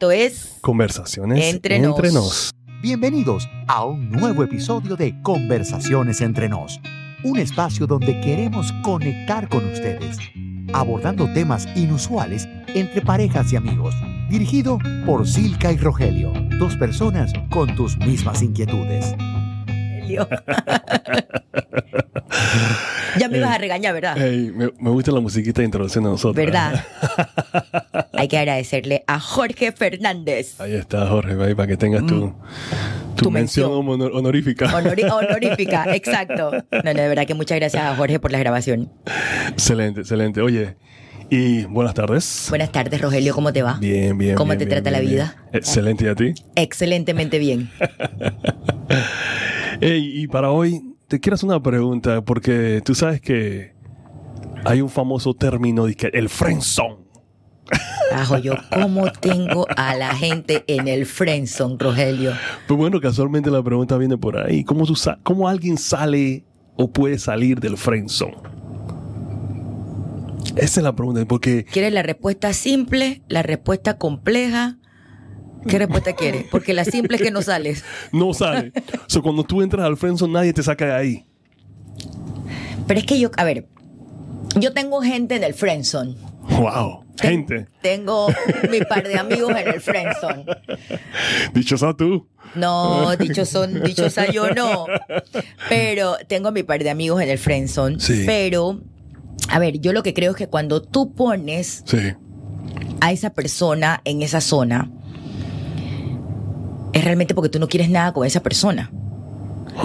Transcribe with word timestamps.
Esto 0.00 0.12
es 0.12 0.58
Conversaciones 0.60 1.44
Entre 1.44 1.74
entre, 1.74 2.12
nos. 2.12 2.14
nos. 2.14 2.54
Bienvenidos 2.80 3.48
a 3.66 3.84
un 3.84 4.12
nuevo 4.12 4.44
episodio 4.44 4.94
de 4.94 5.20
Conversaciones 5.22 6.20
entre 6.20 6.48
nos, 6.48 6.80
un 7.24 7.40
espacio 7.40 7.88
donde 7.88 8.20
queremos 8.20 8.70
conectar 8.84 9.48
con 9.48 9.64
ustedes, 9.68 10.18
abordando 10.72 11.26
temas 11.32 11.66
inusuales 11.74 12.48
entre 12.76 13.02
parejas 13.02 13.52
y 13.52 13.56
amigos, 13.56 13.92
dirigido 14.30 14.78
por 15.04 15.26
Silka 15.26 15.72
y 15.72 15.78
Rogelio, 15.78 16.32
dos 16.60 16.76
personas 16.76 17.32
con 17.50 17.74
tus 17.74 17.98
mismas 17.98 18.40
inquietudes. 18.40 19.16
Ya 23.18 23.28
me 23.28 23.38
ibas 23.38 23.54
a 23.54 23.58
regañar, 23.58 23.94
¿verdad? 23.94 24.16
Me, 24.16 24.70
me 24.78 24.90
gusta 24.90 25.10
la 25.12 25.20
musiquita 25.20 25.60
de 25.62 25.64
introducción 25.66 26.04
de 26.04 26.10
nosotros. 26.10 26.36
¿Verdad? 26.36 26.84
Hay 28.12 28.28
que 28.28 28.38
agradecerle 28.38 29.02
a 29.06 29.18
Jorge 29.18 29.72
Fernández. 29.72 30.60
Ahí 30.60 30.74
está, 30.74 31.06
Jorge, 31.06 31.32
ahí 31.42 31.54
para 31.54 31.66
que 31.68 31.76
tengas 31.76 32.02
tu, 32.06 32.20
tu, 32.20 32.26
Mm. 32.28 32.34
Tu 33.16 33.30
mención, 33.32 33.70
mención. 33.70 33.88
honor- 33.88 34.12
honorífica. 34.14 34.66
Honorífica, 34.76 35.86
exacto. 35.96 36.52
No, 36.52 36.82
no, 36.84 36.94
de 36.94 37.08
verdad 37.08 37.26
que 37.26 37.34
muchas 37.34 37.58
gracias 37.58 37.82
a 37.82 37.96
Jorge 37.96 38.20
por 38.20 38.30
la 38.30 38.38
grabación. 38.38 38.92
excelente, 39.48 40.00
excelente. 40.02 40.40
Oye, 40.40 40.76
y 41.30 41.64
buenas 41.64 41.94
tardes. 41.94 42.46
Buenas 42.50 42.70
tardes, 42.70 43.00
Rogelio, 43.00 43.34
¿cómo 43.34 43.52
te 43.52 43.62
va? 43.62 43.78
Bien, 43.80 44.16
bien. 44.16 44.36
¿Cómo 44.36 44.50
bien, 44.52 44.58
te 44.60 44.64
bien, 44.66 44.76
trata 44.82 44.90
la 44.90 45.00
vida? 45.00 45.34
Excelente, 45.52 46.04
¿y 46.04 46.08
a 46.08 46.14
ti? 46.14 46.34
Excelentemente 46.54 47.38
bien. 47.38 47.70
Y 49.80 50.26
para 50.26 50.50
hoy 50.50 50.82
te 51.08 51.20
quiero 51.20 51.34
hacer 51.34 51.48
una 51.48 51.62
pregunta, 51.62 52.22
porque 52.22 52.82
tú 52.84 52.94
sabes 52.94 53.20
que 53.20 53.74
hay 54.64 54.82
un 54.82 54.90
famoso 54.90 55.34
término, 55.34 55.86
de 55.86 55.94
que 55.94 56.08
el 56.12 56.28
friendzone. 56.28 57.08
Ajo, 58.12 58.38
yo, 58.38 58.54
¿cómo 58.70 59.10
tengo 59.12 59.66
a 59.76 59.94
la 59.94 60.14
gente 60.14 60.64
en 60.66 60.86
el 60.86 61.06
friendzone, 61.06 61.76
Rogelio? 61.78 62.32
Pues 62.66 62.78
bueno, 62.78 63.00
casualmente 63.00 63.50
la 63.50 63.62
pregunta 63.62 63.96
viene 63.96 64.18
por 64.18 64.38
ahí. 64.38 64.64
¿Cómo, 64.64 64.86
tú 64.86 64.94
cómo 65.22 65.48
alguien 65.48 65.78
sale 65.78 66.44
o 66.76 66.90
puede 66.90 67.18
salir 67.18 67.58
del 67.58 67.78
friendzone? 67.78 68.36
Esa 70.56 70.80
es 70.80 70.84
la 70.84 70.94
pregunta, 70.94 71.24
porque 71.26 71.64
¿Quieres 71.64 71.92
la 71.92 72.02
respuesta 72.02 72.52
simple, 72.52 73.22
la 73.28 73.42
respuesta 73.42 73.96
compleja? 73.96 74.77
¿Qué 75.68 75.78
respuesta 75.78 76.14
quieres? 76.14 76.44
Porque 76.50 76.72
la 76.74 76.84
simple 76.84 77.16
es 77.16 77.22
que 77.22 77.30
no 77.30 77.42
sales. 77.42 77.84
no 78.12 78.32
sale. 78.34 78.72
o 78.76 79.10
sea, 79.10 79.22
cuando 79.22 79.44
tú 79.44 79.62
entras 79.62 79.84
al 79.86 79.96
friendzone, 79.96 80.32
nadie 80.32 80.52
te 80.52 80.62
saca 80.62 80.86
de 80.86 80.92
ahí. 80.94 81.26
Pero 82.86 83.00
es 83.00 83.06
que 83.06 83.18
yo, 83.20 83.30
a 83.36 83.44
ver, 83.44 83.66
yo 84.56 84.72
tengo 84.72 85.00
gente 85.02 85.36
en 85.36 85.44
el 85.44 85.54
friendzone. 85.54 86.16
Wow. 86.50 87.04
Gente. 87.20 87.66
Tengo 87.82 88.28
mi 88.70 88.80
par 88.80 89.06
de 89.06 89.18
amigos 89.18 89.50
en 89.50 89.68
el 89.68 89.80
friendzone. 89.80 90.44
Dichosa 91.52 91.94
tú. 91.94 92.28
No, 92.54 93.14
dichoson, 93.18 93.82
dichosa 93.82 94.30
yo 94.30 94.50
no. 94.50 94.86
Pero 95.68 96.16
tengo 96.28 96.52
mi 96.52 96.62
par 96.62 96.82
de 96.82 96.90
amigos 96.90 97.20
en 97.20 97.28
el 97.28 97.38
friendzone. 97.38 98.00
Sí. 98.00 98.22
Pero, 98.24 98.80
a 99.50 99.58
ver, 99.58 99.80
yo 99.80 99.92
lo 99.92 100.02
que 100.02 100.14
creo 100.14 100.30
es 100.30 100.36
que 100.36 100.46
cuando 100.48 100.80
tú 100.80 101.12
pones 101.12 101.82
Sí. 101.86 101.98
a 103.00 103.12
esa 103.12 103.30
persona 103.30 104.00
en 104.04 104.22
esa 104.22 104.40
zona, 104.40 104.90
es 106.98 107.04
realmente 107.04 107.34
porque 107.34 107.48
tú 107.48 107.58
no 107.58 107.68
quieres 107.68 107.90
nada 107.90 108.12
con 108.12 108.26
esa 108.26 108.42
persona. 108.42 108.90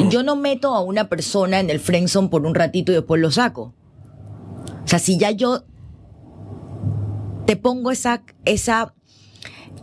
Yo 0.09 0.23
no 0.23 0.35
meto 0.35 0.73
a 0.73 0.81
una 0.81 1.07
persona 1.09 1.59
en 1.59 1.69
el 1.69 1.79
friendzone 1.79 2.29
por 2.29 2.45
un 2.45 2.55
ratito 2.55 2.91
y 2.91 2.95
después 2.95 3.21
lo 3.21 3.29
saco. 3.31 3.73
O 4.83 4.87
sea, 4.87 4.99
si 4.99 5.17
ya 5.17 5.31
yo 5.31 5.63
te 7.45 7.55
pongo 7.57 7.91
esa, 7.91 8.23
esa, 8.45 8.93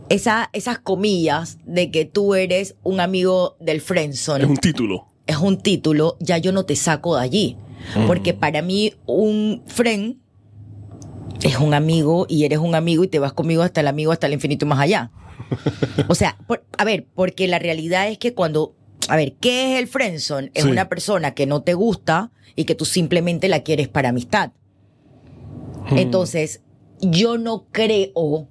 esa, 0.09 0.51
esas 0.53 0.79
comillas 0.79 1.59
de 1.65 1.91
que 1.91 2.05
tú 2.07 2.35
eres 2.35 2.77
un 2.83 3.01
amigo 3.01 3.57
del 3.61 3.81
friendzone, 3.81 4.45
Es 4.45 4.51
un 4.51 4.57
título. 4.57 5.07
es 5.27 5.37
un 5.37 5.59
título, 5.59 6.17
ya 6.21 6.39
yo 6.39 6.53
no 6.53 6.65
te 6.65 6.75
saco 6.77 7.17
de 7.17 7.23
allí. 7.23 7.57
Porque 8.07 8.35
para 8.35 8.61
mí 8.63 8.93
un 9.07 9.63
friend 9.67 10.17
es 11.43 11.57
un 11.59 11.75
amigo 11.75 12.27
y 12.29 12.45
eres 12.45 12.59
un 12.59 12.75
amigo 12.75 13.05
y 13.05 13.09
te 13.09 13.19
vas 13.19 13.33
conmigo 13.33 13.63
hasta 13.63 13.81
el 13.81 13.89
amigo, 13.89 14.13
hasta 14.13 14.27
el 14.27 14.33
infinito 14.35 14.65
y 14.67 14.69
más 14.69 14.81
allá. 14.81 15.11
O 16.09 16.15
sea, 16.15 16.37
por- 16.47 16.65
a 16.79 16.85
ver, 16.85 17.07
porque 17.15 17.49
la 17.49 17.59
realidad 17.59 18.09
es 18.09 18.19
que 18.19 18.35
cuando, 18.35 18.75
a 19.09 19.17
ver, 19.17 19.35
¿qué 19.41 19.73
es 19.75 19.79
el 19.81 19.89
friendzone? 19.89 20.51
Es 20.55 20.65
Sí. 20.65 20.71
una 20.71 20.89
persona 20.89 21.33
que 21.35 21.47
no 21.47 21.63
te 21.63 21.75
gusta 21.75 22.31
y 22.57 22.65
que 22.65 22.75
tú 22.75 22.85
simplemente 22.85 23.49
la 23.49 23.61
quieres 23.63 23.89
para 23.89 24.11
amistad. 24.11 24.53
Entonces, 25.91 26.63
yo 27.01 27.39
no 27.39 27.67
creo, 27.73 28.49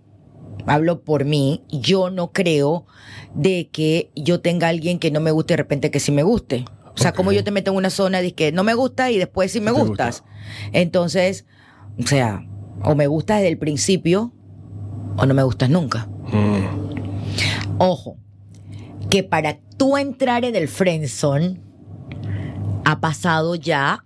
hablo 0.65 1.01
por 1.03 1.25
mí, 1.25 1.63
yo 1.69 2.09
no 2.09 2.31
creo 2.31 2.85
de 3.33 3.69
que 3.71 4.09
yo 4.15 4.41
tenga 4.41 4.67
a 4.67 4.69
alguien 4.71 4.99
que 4.99 5.11
no 5.11 5.19
me 5.19 5.31
guste 5.31 5.53
y 5.53 5.55
de 5.55 5.57
repente 5.57 5.91
que 5.91 5.99
sí 5.99 6.11
me 6.11 6.23
guste. 6.23 6.65
O 6.95 6.97
sea, 7.01 7.13
como 7.13 7.31
yo 7.31 7.43
te 7.43 7.51
meto 7.51 7.71
en 7.71 7.77
una 7.77 7.89
zona 7.91 8.21
de 8.21 8.33
que 8.33 8.51
no 8.51 8.63
me 8.63 8.73
gusta 8.73 9.09
y 9.11 9.17
después 9.17 9.51
sí 9.51 9.61
me 9.61 9.71
gustas. 9.71 10.23
Entonces, 10.73 11.45
o 12.03 12.07
sea, 12.07 12.45
o 12.83 12.95
me 12.95 13.07
gustas 13.07 13.37
desde 13.37 13.49
el 13.49 13.57
principio 13.57 14.33
o 15.17 15.25
no 15.25 15.33
me 15.33 15.43
gustas 15.43 15.69
nunca. 15.69 16.07
Mm. 16.31 17.77
Ojo, 17.77 18.17
que 19.09 19.23
para 19.23 19.59
tú 19.77 19.97
entrar 19.97 20.45
en 20.45 20.55
el 20.55 20.67
friendzone 20.67 21.61
ha 22.85 22.99
pasado 22.99 23.55
ya, 23.55 24.05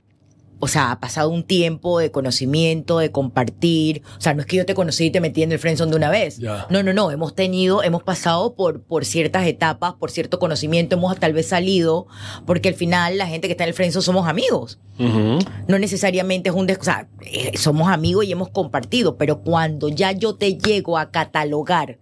o 0.63 0.67
sea, 0.67 0.91
ha 0.91 0.99
pasado 0.99 1.29
un 1.29 1.43
tiempo 1.43 1.99
de 1.99 2.11
conocimiento, 2.11 2.99
de 2.99 3.11
compartir. 3.11 4.01
O 4.17 4.21
sea, 4.21 4.33
no 4.33 4.41
es 4.41 4.45
que 4.47 4.57
yo 4.57 4.65
te 4.65 4.73
conocí 4.73 5.05
y 5.05 5.11
te 5.11 5.21
metí 5.21 5.43
en 5.43 5.51
el 5.51 5.59
friendzone 5.59 5.91
de 5.91 5.97
una 5.97 6.09
vez. 6.09 6.39
No, 6.39 6.83
no, 6.83 6.93
no. 6.93 7.11
Hemos 7.11 7.35
tenido, 7.35 7.83
hemos 7.83 8.03
pasado 8.03 8.55
por, 8.55 8.81
por 8.81 9.05
ciertas 9.05 9.45
etapas, 9.45 9.93
por 9.93 10.11
cierto 10.11 10.39
conocimiento, 10.39 10.95
hemos 10.95 11.19
tal 11.19 11.33
vez 11.33 11.47
salido, 11.47 12.07
porque 12.45 12.69
al 12.69 12.75
final 12.75 13.17
la 13.17 13.27
gente 13.27 13.47
que 13.47 13.51
está 13.53 13.63
en 13.63 13.69
el 13.69 13.73
friendzone 13.73 14.03
somos 14.03 14.27
amigos 14.27 14.79
no 14.97 15.79
necesariamente 15.79 16.49
es 16.49 16.55
un 16.55 16.67
des 16.67 16.77
o 16.77 16.83
sea, 16.83 17.07
eh, 17.21 17.57
somos 17.57 17.87
amigos 17.87 18.25
y 18.25 18.31
hemos 18.31 18.49
compartido, 18.49 19.17
pero 19.17 19.41
cuando 19.41 19.89
ya 19.89 20.11
yo 20.11 20.35
te 20.35 20.57
llego 20.57 20.97
a 20.97 21.09
catalogar 21.11 21.99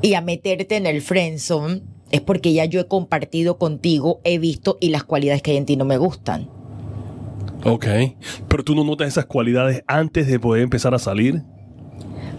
y 0.00 0.14
a 0.14 0.20
meterte 0.20 0.76
en 0.76 0.86
el 0.86 1.02
friendzone, 1.02 1.82
es 2.10 2.20
porque 2.20 2.52
ya 2.52 2.64
yo 2.64 2.80
he 2.80 2.86
compartido 2.86 3.58
contigo, 3.58 4.20
he 4.24 4.38
visto 4.38 4.78
y 4.80 4.90
las 4.90 5.04
cualidades 5.04 5.42
que 5.42 5.52
hay 5.52 5.56
en 5.56 5.66
ti 5.66 5.76
no 5.76 5.84
me 5.84 5.98
gustan. 5.98 6.50
Ok. 7.64 7.86
Pero 8.48 8.64
tú 8.64 8.74
no 8.74 8.84
notas 8.84 9.08
esas 9.08 9.26
cualidades 9.26 9.82
antes 9.86 10.26
de 10.26 10.38
poder 10.38 10.62
empezar 10.62 10.94
a 10.94 10.98
salir. 10.98 11.42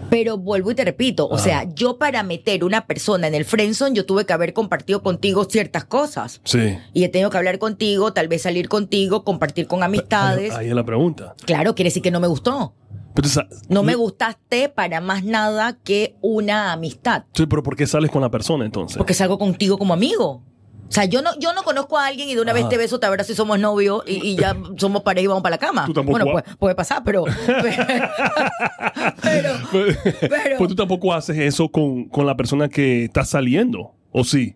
Pero 0.08 0.38
vuelvo 0.38 0.70
y 0.70 0.74
te 0.76 0.84
repito, 0.84 1.26
o 1.26 1.34
Ah. 1.34 1.38
sea, 1.38 1.64
yo 1.74 1.98
para 1.98 2.22
meter 2.22 2.62
una 2.62 2.86
persona 2.86 3.26
en 3.26 3.34
el 3.34 3.44
friendzone, 3.44 3.94
yo 3.96 4.06
tuve 4.06 4.24
que 4.24 4.32
haber 4.32 4.52
compartido 4.52 5.02
contigo 5.02 5.44
ciertas 5.46 5.84
cosas. 5.84 6.40
Sí. 6.44 6.78
Y 6.92 7.02
he 7.02 7.08
tenido 7.08 7.28
que 7.28 7.38
hablar 7.38 7.58
contigo, 7.58 8.12
tal 8.12 8.28
vez 8.28 8.42
salir 8.42 8.68
contigo, 8.68 9.24
compartir 9.24 9.66
con 9.66 9.82
amistades. 9.82 10.54
Ahí, 10.54 10.68
es 10.68 10.74
la 10.74 10.84
pregunta. 10.84 11.34
Claro, 11.44 11.74
quiere 11.74 11.88
decir 11.88 12.02
que 12.04 12.12
no 12.12 12.20
me 12.20 12.28
gustó. 12.28 12.74
Pero, 13.14 13.28
No 13.70 13.82
me 13.82 13.94
gustaste 13.94 14.68
para 14.68 15.00
más 15.00 15.24
nada 15.24 15.78
que 15.82 16.16
una 16.20 16.72
amistad. 16.72 17.24
Sí, 17.32 17.46
pero 17.46 17.62
¿por 17.62 17.74
qué 17.74 17.86
sales 17.86 18.10
con 18.10 18.20
la 18.22 18.30
persona 18.30 18.64
entonces? 18.66 18.98
Porque 18.98 19.14
salgo 19.14 19.38
contigo 19.38 19.78
como 19.78 19.94
amigo. 19.94 20.42
O 20.88 20.92
sea, 20.92 21.04
yo 21.04 21.20
no, 21.20 21.30
yo 21.40 21.52
no 21.52 21.62
conozco 21.62 21.98
a 21.98 22.06
alguien 22.06 22.28
y 22.28 22.34
de 22.34 22.40
una 22.40 22.52
vez 22.52 22.68
te 22.68 22.76
beso, 22.76 23.00
te 23.00 23.06
abrazo 23.06 23.32
y 23.32 23.34
somos 23.34 23.58
novios 23.58 24.02
y, 24.06 24.14
y 24.24 24.36
ya 24.36 24.56
somos 24.76 25.02
pareja 25.02 25.24
y 25.24 25.26
vamos 25.26 25.42
para 25.42 25.56
la 25.56 25.58
cama. 25.58 25.84
Tú 25.86 25.92
tampoco 25.92 26.18
bueno, 26.18 26.32
puede, 26.32 26.56
puede 26.58 26.74
pasar, 26.74 27.02
pero. 27.04 27.24
Pero. 29.22 29.50
Pues, 29.70 29.98
pero- 30.20 30.58
pues 30.58 30.68
tú 30.68 30.74
tampoco 30.74 31.12
haces 31.12 31.36
eso 31.38 31.68
con, 31.68 32.04
con 32.08 32.26
la 32.26 32.36
persona 32.36 32.68
que 32.68 33.04
está 33.04 33.24
saliendo, 33.24 33.92
¿o 34.12 34.24
sí? 34.24 34.54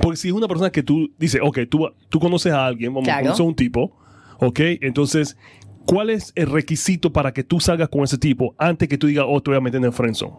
Porque 0.00 0.16
si 0.16 0.28
es 0.28 0.34
una 0.34 0.48
persona 0.48 0.70
que 0.70 0.82
tú 0.82 1.10
dices, 1.18 1.40
ok, 1.44 1.60
tú, 1.68 1.88
tú 2.08 2.18
conoces 2.20 2.52
a 2.52 2.66
alguien, 2.66 2.92
vamos, 2.92 3.04
Claro. 3.04 3.22
conoces 3.22 3.40
a 3.40 3.44
un 3.44 3.54
tipo, 3.54 3.96
ok, 4.40 4.60
entonces, 4.80 5.36
¿cuál 5.84 6.10
es 6.10 6.32
el 6.36 6.46
requisito 6.50 7.12
para 7.12 7.32
que 7.32 7.44
tú 7.44 7.60
salgas 7.60 7.88
con 7.88 8.02
ese 8.02 8.18
tipo 8.18 8.54
antes 8.58 8.88
que 8.88 8.96
tú 8.98 9.06
digas, 9.06 9.26
oh, 9.28 9.40
te 9.42 9.50
voy 9.50 9.58
a 9.58 9.60
meter 9.60 9.78
en 9.78 9.84
el 9.84 9.92
friendzone? 9.92 10.32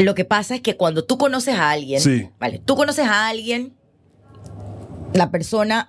Lo 0.00 0.14
que 0.14 0.24
pasa 0.24 0.54
es 0.54 0.60
que 0.62 0.76
cuando 0.76 1.04
tú 1.04 1.18
conoces 1.18 1.54
a 1.56 1.70
alguien, 1.70 2.00
Sí. 2.00 2.28
vale, 2.38 2.58
tú 2.64 2.74
conoces 2.76 3.06
a 3.06 3.28
alguien, 3.28 3.74
la 5.12 5.30
persona, 5.30 5.86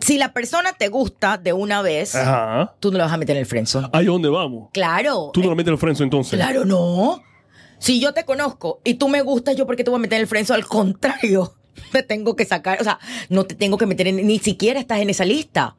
si 0.00 0.18
la 0.18 0.32
persona 0.32 0.72
te 0.74 0.88
gusta 0.88 1.38
de 1.38 1.52
una 1.52 1.82
vez, 1.82 2.14
Ajá. 2.14 2.74
tú 2.80 2.90
no 2.92 2.98
la 2.98 3.04
vas 3.04 3.12
a 3.12 3.16
meter 3.16 3.36
en 3.36 3.40
el 3.40 3.46
friendzone. 3.46 3.88
Ahí 3.92 4.02
es 4.04 4.10
donde 4.12 4.28
vamos. 4.28 4.68
Claro. 4.72 5.30
Tú 5.32 5.40
no 5.42 5.48
la 5.48 5.54
metes 5.54 5.68
en 5.68 5.74
el 5.74 5.78
friendzone 5.78 6.06
entonces. 6.06 6.38
Claro, 6.38 6.64
no. 6.64 7.22
Si 7.78 8.00
yo 8.00 8.12
te 8.14 8.24
conozco 8.24 8.80
y 8.84 8.94
tú 8.94 9.08
me 9.08 9.22
gustas, 9.22 9.56
yo 9.56 9.66
porque 9.66 9.84
te 9.84 9.90
voy 9.90 9.98
a 9.98 10.00
meter 10.02 10.16
en 10.16 10.22
el 10.22 10.26
friendzone, 10.28 10.58
al 10.58 10.66
contrario, 10.66 11.54
te 11.92 12.02
tengo 12.02 12.36
que 12.36 12.44
sacar, 12.44 12.80
o 12.80 12.84
sea, 12.84 12.98
no 13.28 13.44
te 13.44 13.54
tengo 13.54 13.78
que 13.78 13.86
meter 13.86 14.08
en, 14.08 14.26
ni 14.26 14.38
siquiera 14.38 14.80
estás 14.80 15.00
en 15.00 15.10
esa 15.10 15.24
lista. 15.24 15.76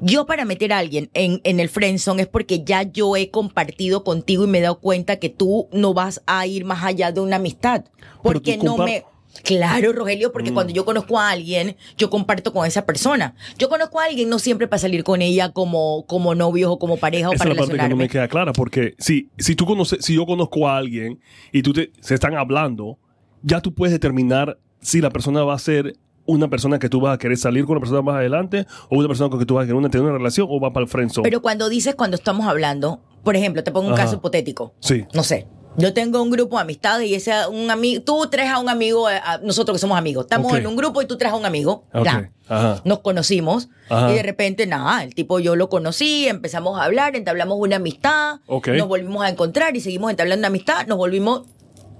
Yo 0.00 0.26
para 0.26 0.44
meter 0.44 0.72
a 0.72 0.78
alguien 0.78 1.10
en, 1.14 1.40
en 1.44 1.60
el 1.60 1.68
friendzone 1.68 2.22
es 2.22 2.28
porque 2.28 2.64
ya 2.64 2.82
yo 2.82 3.16
he 3.16 3.30
compartido 3.30 4.04
contigo 4.04 4.44
y 4.44 4.46
me 4.46 4.58
he 4.58 4.62
dado 4.62 4.80
cuenta 4.80 5.16
que 5.16 5.28
tú 5.28 5.68
no 5.72 5.94
vas 5.94 6.22
a 6.26 6.46
ir 6.46 6.64
más 6.64 6.84
allá 6.84 7.12
de 7.12 7.20
una 7.20 7.36
amistad. 7.36 7.84
Porque 8.22 8.56
no 8.56 8.76
me... 8.78 9.04
Claro, 9.44 9.94
Rogelio, 9.94 10.30
porque 10.30 10.50
Mm. 10.50 10.54
cuando 10.54 10.72
yo 10.74 10.84
conozco 10.84 11.18
a 11.18 11.30
alguien, 11.30 11.74
yo 11.96 12.10
comparto 12.10 12.52
con 12.52 12.66
esa 12.66 12.84
persona. 12.84 13.34
Yo 13.56 13.70
conozco 13.70 13.98
a 13.98 14.04
alguien 14.04 14.28
no 14.28 14.38
siempre 14.38 14.68
para 14.68 14.78
salir 14.78 15.04
con 15.04 15.22
ella 15.22 15.52
como, 15.52 16.04
como 16.06 16.34
novios 16.34 16.70
o 16.70 16.78
como 16.78 16.98
pareja 16.98 17.30
o 17.30 17.32
Esa 17.32 17.38
para 17.44 17.52
es 17.52 17.56
la 17.56 17.62
parte 17.66 17.82
que 17.82 17.88
no 17.88 17.96
me 17.96 18.08
queda 18.10 18.28
clara, 18.28 18.52
porque 18.52 18.94
si, 18.98 19.30
si 19.38 19.56
tú 19.56 19.64
conoces, 19.64 20.04
si 20.04 20.14
yo 20.14 20.26
conozco 20.26 20.68
a 20.68 20.76
alguien 20.76 21.18
y 21.50 21.62
tú 21.62 21.72
te, 21.72 21.92
se 22.00 22.12
están 22.14 22.34
hablando, 22.36 22.98
ya 23.42 23.62
tú 23.62 23.72
puedes 23.72 23.92
determinar 23.92 24.58
si 24.82 25.00
la 25.00 25.08
persona 25.08 25.42
va 25.44 25.54
a 25.54 25.58
ser 25.58 25.96
una 26.26 26.48
persona 26.48 26.78
que 26.78 26.88
tú 26.88 27.00
vas 27.00 27.14
a 27.14 27.18
querer 27.18 27.36
salir 27.36 27.64
con 27.64 27.72
una 27.72 27.80
persona 27.80 28.02
más 28.02 28.16
adelante 28.16 28.66
o 28.90 28.98
una 28.98 29.08
persona 29.08 29.28
con 29.30 29.38
que 29.38 29.46
tú 29.46 29.54
vas 29.54 29.62
a 29.62 29.66
querer 29.66 29.76
una- 29.76 29.90
tener 29.90 30.06
una 30.06 30.16
relación 30.16 30.46
o 30.50 30.60
va 30.60 30.72
para 30.72 30.84
el 30.84 30.88
friendzone. 30.90 31.24
Pero 31.24 31.42
cuando 31.42 31.68
dices 31.68 31.94
cuando 31.94 32.16
estamos 32.16 32.46
hablando, 32.46 33.00
por 33.24 33.36
ejemplo, 33.36 33.62
te 33.64 33.72
pongo 33.72 33.88
un 33.88 33.94
Ajá. 33.94 34.04
caso 34.04 34.16
hipotético. 34.16 34.74
Sí. 34.80 35.04
No 35.14 35.22
sé. 35.24 35.46
Yo 35.78 35.94
tengo 35.94 36.20
un 36.22 36.30
grupo 36.30 36.56
de 36.56 36.62
amistades 36.62 37.08
y 37.08 37.14
ese 37.14 37.32
un 37.50 37.70
amigo, 37.70 38.02
tú 38.02 38.26
traes 38.30 38.50
a 38.50 38.58
un 38.58 38.68
amigo, 38.68 39.08
eh, 39.08 39.18
a 39.24 39.38
nosotros 39.38 39.74
que 39.76 39.80
somos 39.80 39.96
amigos. 39.96 40.26
Estamos 40.26 40.52
en 40.52 40.66
un 40.66 40.76
grupo 40.76 41.00
y 41.00 41.06
tú 41.06 41.16
traes 41.16 41.32
a 41.32 41.36
un 41.38 41.46
amigo. 41.46 41.86
Ok. 41.94 42.04
Ya. 42.04 42.30
Ajá. 42.46 42.82
Nos 42.84 42.98
conocimos 42.98 43.70
Ajá. 43.88 44.12
y 44.12 44.14
de 44.16 44.22
repente, 44.22 44.66
nada, 44.66 45.02
el 45.02 45.14
tipo 45.14 45.40
yo 45.40 45.56
lo 45.56 45.70
conocí, 45.70 46.28
empezamos 46.28 46.78
a 46.78 46.84
hablar, 46.84 47.16
entablamos 47.16 47.56
una 47.58 47.76
amistad, 47.76 48.40
nos 48.48 48.86
volvimos 48.88 49.22
a 49.24 49.30
encontrar 49.30 49.74
y 49.74 49.80
seguimos 49.80 50.10
entablando 50.10 50.40
una 50.42 50.48
amistad, 50.48 50.86
nos 50.86 50.98
volvimos 50.98 51.44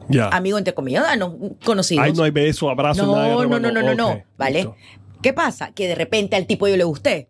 Ya. 0.08 0.28
amigos 0.28 0.58
entre 0.58 0.74
comillas, 0.74 1.04
no, 1.18 1.38
conocidos. 1.64 2.04
Ahí 2.04 2.12
no 2.12 2.22
hay 2.22 2.30
beso, 2.30 2.70
abrazo, 2.70 3.06
no, 3.06 3.16
nada. 3.16 3.28
de 3.28 3.34
no, 3.34 3.60
no, 3.60 3.70
no, 3.70 3.82
no, 3.82 3.94
no, 3.94 4.22
¿vale? 4.36 4.64
listo. 4.64 4.76
¿Qué 5.22 5.32
pasa? 5.32 5.72
Que 5.72 5.86
de 5.86 5.94
repente 5.94 6.36
al 6.36 6.46
tipo 6.46 6.66
yo 6.66 6.76
le 6.76 6.84
gusté. 6.84 7.28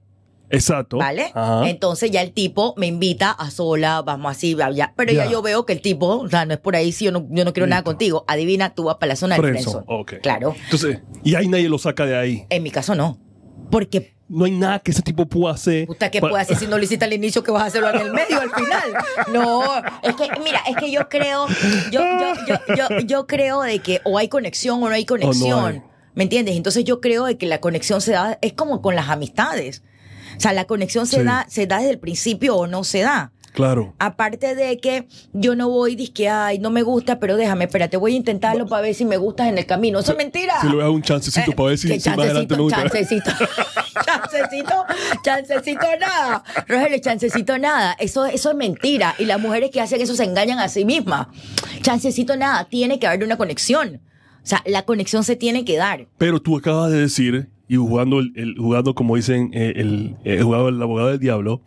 Exacto. 0.52 0.98
¿Vale? 0.98 1.32
Ajá. 1.34 1.68
Entonces 1.68 2.10
ya 2.10 2.20
el 2.20 2.32
tipo 2.32 2.74
me 2.76 2.86
invita 2.86 3.30
a 3.30 3.50
sola, 3.50 4.02
vamos 4.02 4.30
así, 4.30 4.54
ya. 4.74 4.92
Pero 4.96 5.12
ya. 5.12 5.24
Ya. 5.24 5.30
yo 5.30 5.42
veo 5.42 5.64
que 5.64 5.72
el 5.72 5.80
tipo, 5.80 6.06
o 6.18 6.28
sea, 6.28 6.44
no 6.44 6.52
es 6.52 6.60
por 6.60 6.76
ahí 6.76 6.92
si 6.92 7.06
yo 7.06 7.12
no, 7.12 7.26
yo 7.30 7.44
no 7.44 7.52
quiero 7.54 7.66
nada 7.66 7.82
contigo. 7.82 8.24
Adivina, 8.28 8.74
tú 8.74 8.84
vas 8.84 8.96
para 8.96 9.08
la 9.08 9.16
zona 9.16 9.36
del 9.36 9.44
Friendzone. 9.44 9.86
Claro. 10.22 10.54
Entonces, 10.64 11.00
y 11.24 11.34
ahí 11.34 11.48
nadie 11.48 11.68
lo 11.70 11.78
saca 11.78 12.04
de 12.04 12.16
ahí. 12.16 12.46
En 12.50 12.62
mi 12.62 12.70
caso 12.70 12.94
no. 12.94 13.18
Porque, 13.70 14.14
No 14.32 14.46
hay 14.46 14.52
nada 14.52 14.78
que 14.78 14.92
ese 14.92 15.02
tipo 15.02 15.26
pueda 15.26 15.54
hacer. 15.54 15.86
puta, 15.86 16.10
¿qué 16.10 16.20
puedes 16.20 16.38
hacer 16.38 16.56
si 16.56 16.66
no 16.66 16.78
lo 16.78 16.84
hiciste 16.84 17.04
al 17.04 17.12
inicio 17.12 17.42
que 17.42 17.50
vas 17.50 17.64
a 17.64 17.66
hacerlo 17.66 17.90
en 17.90 18.00
el 18.00 18.12
medio, 18.12 18.40
al 18.40 18.50
final? 18.50 18.94
No, 19.32 19.62
es 20.02 20.16
que, 20.16 20.28
mira, 20.42 20.60
es 20.68 20.76
que 20.76 20.90
yo 20.90 21.08
creo, 21.10 21.46
yo, 21.90 22.00
yo, 22.00 22.74
yo, 22.74 22.98
yo, 23.00 23.26
creo 23.26 23.60
de 23.60 23.80
que 23.80 24.00
o 24.04 24.16
hay 24.16 24.28
conexión 24.28 24.82
o 24.82 24.88
no 24.88 24.94
hay 24.94 25.04
conexión. 25.04 25.84
¿Me 26.14 26.22
entiendes? 26.24 26.56
Entonces 26.56 26.84
yo 26.84 27.00
creo 27.00 27.26
de 27.26 27.36
que 27.36 27.46
la 27.46 27.60
conexión 27.60 28.00
se 28.00 28.12
da, 28.12 28.38
es 28.40 28.54
como 28.54 28.80
con 28.80 28.94
las 28.96 29.08
amistades. 29.10 29.82
O 30.36 30.40
sea, 30.40 30.52
la 30.54 30.64
conexión 30.64 31.06
se 31.06 31.18
Sí. 31.18 31.24
da, 31.24 31.46
se 31.48 31.66
da 31.66 31.76
desde 31.78 31.90
el 31.90 31.98
principio 31.98 32.56
o 32.56 32.66
no 32.66 32.84
se 32.84 33.00
da. 33.00 33.32
Claro. 33.52 33.94
Aparte 33.98 34.54
de 34.54 34.78
que 34.78 35.06
yo 35.34 35.54
no 35.54 35.68
voy, 35.68 35.96
que 36.08 36.28
ay, 36.28 36.58
no 36.58 36.70
me 36.70 36.82
gusta, 36.82 37.18
pero 37.20 37.36
déjame, 37.36 37.64
espérate, 37.66 37.98
voy 37.98 38.14
a 38.14 38.16
intentarlo 38.16 38.66
para 38.66 38.80
ver 38.82 38.94
si 38.94 39.04
me 39.04 39.18
gustas 39.18 39.48
en 39.48 39.58
el 39.58 39.66
camino. 39.66 39.98
Eso 39.98 40.12
es 40.12 40.18
mentira. 40.18 40.54
Si 40.62 40.68
le 40.68 40.78
das 40.78 40.88
un 40.88 41.02
chancecito 41.02 41.50
Eh, 41.50 41.54
para 41.54 41.68
ver 41.68 41.78
si, 41.78 41.88
más 41.88 42.06
adelante 42.18 42.56
me 42.56 42.62
gusta. 42.62 42.80
chancecito, 42.82 43.30
chancecito, 44.06 44.84
chancecito 45.22 45.86
nada. 46.00 46.44
Rogelio, 46.66 46.98
chancecito 46.98 47.58
nada. 47.58 47.92
Eso, 47.98 48.24
eso 48.26 48.50
es 48.50 48.56
mentira. 48.56 49.14
Y 49.18 49.24
las 49.26 49.40
mujeres 49.40 49.70
que 49.70 49.80
hacen 49.80 50.00
eso 50.00 50.14
se 50.14 50.24
engañan 50.24 50.58
a 50.58 50.68
sí 50.68 50.84
mismas. 50.84 51.26
Chancecito 51.82 52.36
nada. 52.36 52.64
Tiene 52.64 52.98
que 52.98 53.06
haber 53.06 53.22
una 53.24 53.36
conexión. 53.36 54.00
O 54.42 54.46
sea, 54.46 54.62
la 54.66 54.82
conexión 54.82 55.24
se 55.24 55.36
tiene 55.36 55.64
que 55.64 55.76
dar. 55.76 56.08
Pero 56.18 56.40
tú 56.40 56.56
acabas 56.56 56.90
de 56.90 56.98
decir, 57.00 57.50
y 57.68 57.76
jugando, 57.76 58.18
el, 58.18 58.32
el- 58.34 58.54
jugando 58.56 58.94
como 58.94 59.14
dicen, 59.16 59.50
eh, 59.54 59.74
el, 59.76 60.16
el, 60.24 60.38
el 60.38 60.82
abogado 60.82 61.08
del 61.08 61.20
diablo, 61.20 61.62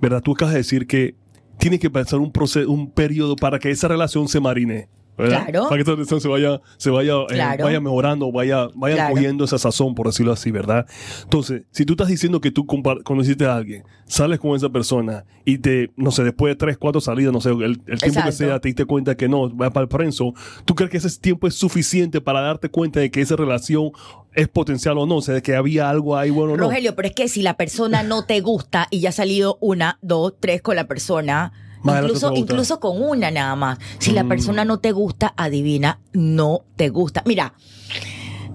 ¿verdad? 0.00 0.22
Tú 0.22 0.32
acabas 0.32 0.54
de 0.54 0.58
decir 0.60 0.86
que 0.86 1.14
tiene 1.58 1.78
que 1.78 1.90
pasar 1.90 2.18
un, 2.18 2.32
proceso, 2.32 2.70
un 2.70 2.90
periodo 2.90 3.36
para 3.36 3.58
que 3.58 3.70
esa 3.70 3.88
relación 3.88 4.28
se 4.28 4.40
marine. 4.40 4.88
¿verdad? 5.16 5.44
Claro. 5.48 5.68
Para 5.68 5.76
que 5.76 5.82
esa 5.82 5.92
relación 5.92 6.20
se 6.20 6.28
vaya, 6.28 6.60
se 6.76 6.90
vaya, 6.90 7.14
eh, 7.30 7.62
vaya 7.62 7.80
mejorando, 7.80 8.30
vaya, 8.30 8.68
vaya 8.74 8.96
Claro. 8.96 9.14
cogiendo 9.14 9.44
esa 9.44 9.58
sazón, 9.58 9.94
por 9.94 10.06
decirlo 10.06 10.32
así, 10.32 10.50
¿verdad? 10.50 10.86
Entonces, 11.22 11.62
si 11.70 11.86
tú 11.86 11.94
estás 11.94 12.08
diciendo 12.08 12.40
que 12.40 12.50
tú 12.50 12.66
conociste 12.66 13.46
a 13.46 13.56
alguien, 13.56 13.84
sales 14.04 14.38
con 14.38 14.54
esa 14.54 14.68
persona 14.68 15.24
y 15.44 15.58
te, 15.58 15.90
no 15.96 16.10
sé, 16.10 16.22
después 16.22 16.52
de 16.52 16.56
tres, 16.56 16.76
cuatro 16.76 17.00
salidas, 17.00 17.32
no 17.32 17.40
sé, 17.40 17.50
el, 17.50 17.80
el 17.86 17.98
tiempo 17.98 18.20
que 18.24 18.32
sea, 18.32 18.60
te 18.60 18.68
diste 18.68 18.84
cuenta 18.84 19.16
que 19.16 19.28
no, 19.28 19.54
va 19.56 19.70
para 19.70 19.84
el 19.84 19.88
prenso, 19.88 20.34
¿tú 20.64 20.74
crees 20.74 20.90
que 20.90 20.98
ese 20.98 21.18
tiempo 21.18 21.46
es 21.46 21.54
suficiente 21.54 22.20
para 22.20 22.42
darte 22.42 22.68
cuenta 22.68 23.00
de 23.00 23.10
que 23.10 23.22
esa 23.22 23.36
relación 23.36 23.92
es 24.36 24.48
potencial 24.48 24.96
o 24.98 25.06
no? 25.06 25.16
O 25.16 25.22
sea, 25.22 25.34
de 25.34 25.42
que 25.42 25.56
había 25.56 25.90
algo 25.90 26.16
ahí 26.16 26.30
bueno 26.30 26.52
o 26.52 26.56
no. 26.56 26.64
Rogelio, 26.64 26.94
pero 26.94 27.08
es 27.08 27.14
que 27.14 27.28
si 27.28 27.42
la 27.42 27.54
persona 27.56 28.02
no 28.04 28.24
te 28.24 28.40
gusta 28.40 28.86
y 28.90 29.00
ya 29.00 29.08
has 29.08 29.14
salido 29.16 29.58
una, 29.60 29.98
dos, 30.02 30.34
tres 30.38 30.62
con 30.62 30.76
la 30.76 30.86
persona, 30.86 31.52
incluso, 31.84 32.32
incluso 32.34 32.78
con 32.80 33.00
una 33.02 33.30
nada 33.30 33.56
más, 33.56 33.78
si 33.98 34.12
la 34.12 34.24
Mm. 34.24 34.28
persona 34.28 34.64
no 34.64 34.78
te 34.78 34.92
gusta, 34.92 35.34
adivina, 35.36 36.00
no 36.12 36.64
te 36.76 36.88
gusta. 36.90 37.22
Mira, 37.26 37.54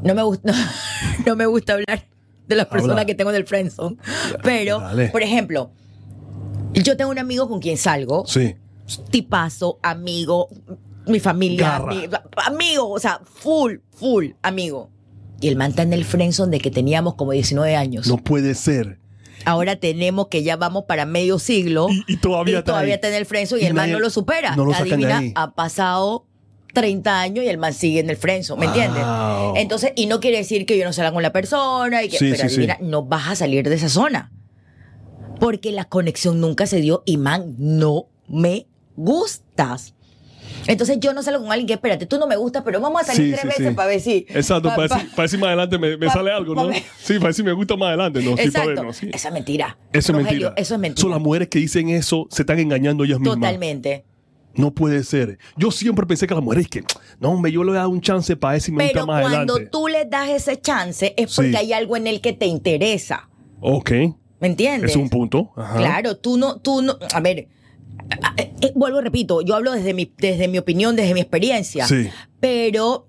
no 0.04 0.16
me 0.16 0.24
gusta, 0.24 0.54
no 1.26 1.36
me 1.36 1.46
gusta 1.46 1.74
hablar 1.74 2.08
de 2.48 2.56
las 2.56 2.66
personas 2.68 2.94
Habla. 2.96 3.06
que 3.06 3.16
tengo 3.16 3.30
en 3.32 3.38
el 3.38 3.46
friendzone, 3.46 3.98
pero, 4.44 4.80
dale. 4.80 5.08
por 5.10 5.22
ejemplo, 5.24 5.72
yo 6.74 6.98
tengo 6.98 7.12
un 7.12 7.20
amigo 7.20 7.48
con 7.48 7.60
quien 7.60 7.78
salgo, 7.78 8.26
Sí. 8.28 8.56
tipazo, 9.10 9.80
amigo, 9.82 10.48
mi 11.08 11.20
familia, 11.20 11.80
mi- 11.88 12.08
amigo, 12.46 12.90
o 12.90 13.00
sea, 13.00 13.22
full, 13.24 13.76
full 13.96 14.32
amigo. 14.42 14.90
Y 15.42 15.48
el 15.50 15.56
man 15.58 15.72
está 15.72 15.82
en 15.84 15.92
el 15.94 16.06
friendzone 16.06 16.52
de 16.52 16.60
que 16.62 16.72
teníamos 16.72 17.16
como 17.16 17.32
19 17.34 17.76
años. 17.76 18.08
No 18.08 18.18
puede 18.18 18.56
ser. 18.56 19.00
Ahora 19.44 19.76
tenemos 19.76 20.28
que 20.28 20.44
ya 20.44 20.56
vamos 20.56 20.84
para 20.88 21.06
medio 21.06 21.40
siglo. 21.40 21.88
Y- 21.90 22.14
y 22.14 22.18
todavía 22.18 22.60
está 22.60 22.72
todavía 22.74 22.96
está 22.96 23.08
en 23.10 23.16
el 23.16 23.26
friendzone 23.26 23.62
y, 23.62 23.64
Y 23.66 23.68
el 23.68 23.74
man 23.74 23.92
no 23.92 24.00
lo 24.00 24.10
supera. 24.10 24.56
no 24.56 24.66
lo 24.66 24.74
Adivina, 24.74 25.18
ahí. 25.18 25.32
ha 25.36 25.56
pasado 25.56 26.28
30 26.74 27.20
años 27.20 27.44
y 27.44 27.48
el 27.50 27.58
man 27.58 27.74
sigue 27.74 28.00
en 28.00 28.10
el 28.12 28.18
friendzone, 28.18 28.60
¿me 28.60 28.66
entiendes? 28.68 29.04
Entonces, 29.56 29.94
y 29.96 30.06
no 30.06 30.20
quiere 30.20 30.38
decir 30.38 30.66
que 30.66 30.78
yo 30.78 30.86
no 30.86 30.94
salga 30.94 31.12
con 31.12 31.22
la 31.24 31.34
persona, 31.34 32.04
y 32.04 32.08
que, 32.10 32.18
Sí, 32.18 32.30
pero 32.32 32.44
sí, 32.44 32.50
sí. 32.50 32.56
adivina, 32.56 32.78
no 32.82 33.04
vas 33.04 33.30
a 33.30 33.36
salir 33.36 33.68
de 33.68 33.76
esa 33.76 33.90
zona. 33.90 34.32
Porque 35.40 35.72
la 35.72 35.86
conexión 35.86 36.40
nunca 36.40 36.68
se 36.68 36.80
dio 36.82 37.02
y 37.06 37.18
man, 37.18 37.56
no 37.58 38.06
me 38.28 38.68
gustas. 38.96 39.96
Entonces 40.68 40.98
yo 41.00 41.14
no 41.14 41.24
salgo 41.24 41.42
con 41.42 41.52
alguien 41.52 41.68
que, 41.68 41.74
espérate, 41.74 42.06
tú 42.06 42.18
no 42.20 42.28
me 42.28 42.36
gustas, 42.36 42.62
pero 42.64 42.80
vamos 42.80 43.02
a 43.02 43.06
salir 43.06 43.24
Sí, 43.26 43.30
tres 43.32 43.42
sí, 43.42 43.48
veces 43.48 43.68
sí. 43.70 43.74
para 43.76 43.88
ver 43.90 44.00
si... 44.00 44.26
Exacto, 44.30 44.70
pa- 44.70 44.76
para, 44.76 44.88
pa- 44.90 44.96
decir, 44.98 45.12
para 45.16 45.24
decir 45.24 45.40
más 45.40 45.48
adelante 45.48 45.78
me, 45.78 46.10
sale 46.10 46.32
algo, 46.32 46.56
¿no? 46.56 46.70
Sí, 47.00 47.16
para 47.16 47.28
decir 47.30 47.44
me 47.46 47.52
gusta 47.54 47.76
más 47.76 47.88
adelante, 47.90 48.22
¿no? 48.22 48.32
Exacto. 48.38 48.68
ver, 48.70 48.84
¿no? 48.84 48.90
Esa 48.92 49.28
es 49.28 49.34
mentira. 49.34 49.78
Eso 49.94 50.12
es 50.12 50.18
mentira. 50.24 50.54
Eso 50.56 50.74
es 50.76 50.80
mentira. 50.80 51.02
Son 51.02 51.12
las 51.12 51.20
mujeres 51.20 51.48
que 51.48 51.60
dicen 51.60 51.90
eso, 51.90 52.28
se 52.30 52.44
están 52.44 52.60
engañando 52.60 53.04
ellas 53.04 53.20
mismas. 53.20 53.36
Totalmente. 53.38 54.06
No 54.54 54.74
puede 54.74 55.04
ser. 55.06 55.40
Yo 55.56 55.72
siempre 55.72 56.06
pensé 56.06 56.28
que 56.28 56.34
las 56.34 56.44
mujeres 56.44 56.68
que, 56.68 56.84
no, 57.20 57.32
hombre, 57.32 57.52
yo 57.54 57.64
le 57.64 57.70
voy 57.70 57.78
a 57.78 57.82
dar 57.82 57.88
un 57.90 58.02
chance 58.02 58.36
para 58.36 58.54
ver 58.54 58.62
si 58.62 58.72
me 58.72 58.80
Pero 58.88 59.02
gusta 59.02 59.06
más 59.06 59.22
cuando 59.22 59.54
adelante. 59.54 59.70
tú 59.72 59.88
le 59.88 60.06
das 60.06 60.30
ese 60.30 60.60
chance 60.60 61.14
es 61.18 61.34
porque 61.36 61.56
hay 61.56 61.72
algo 61.74 61.96
en 61.96 62.06
él 62.08 62.20
que 62.22 62.34
te 62.34 62.46
interesa. 62.48 63.30
Ok, 63.62 63.92
¿Me 64.42 64.48
entiendes? 64.48 64.92
es 64.92 64.98
un 64.98 65.10
punto. 65.10 65.52
Ajá. 65.56 65.78
Claro, 65.78 66.18
tú 66.18 66.36
no, 66.38 66.60
tú 66.60 66.82
no, 66.82 66.98
a 67.14 67.20
ver, 67.22 67.48
a- 68.22 68.34
eh, 68.38 68.72
vuelvo 68.76 69.00
y 69.00 69.04
repito, 69.04 69.42
yo 69.42 69.56
hablo 69.56 69.72
desde 69.72 69.94
mi, 69.94 70.12
desde 70.18 70.48
mi 70.48 70.58
opinión, 70.58 70.96
desde 70.96 71.14
mi 71.14 71.22
experiencia. 71.22 71.86
Sí. 71.88 72.10
Pero 72.40 73.08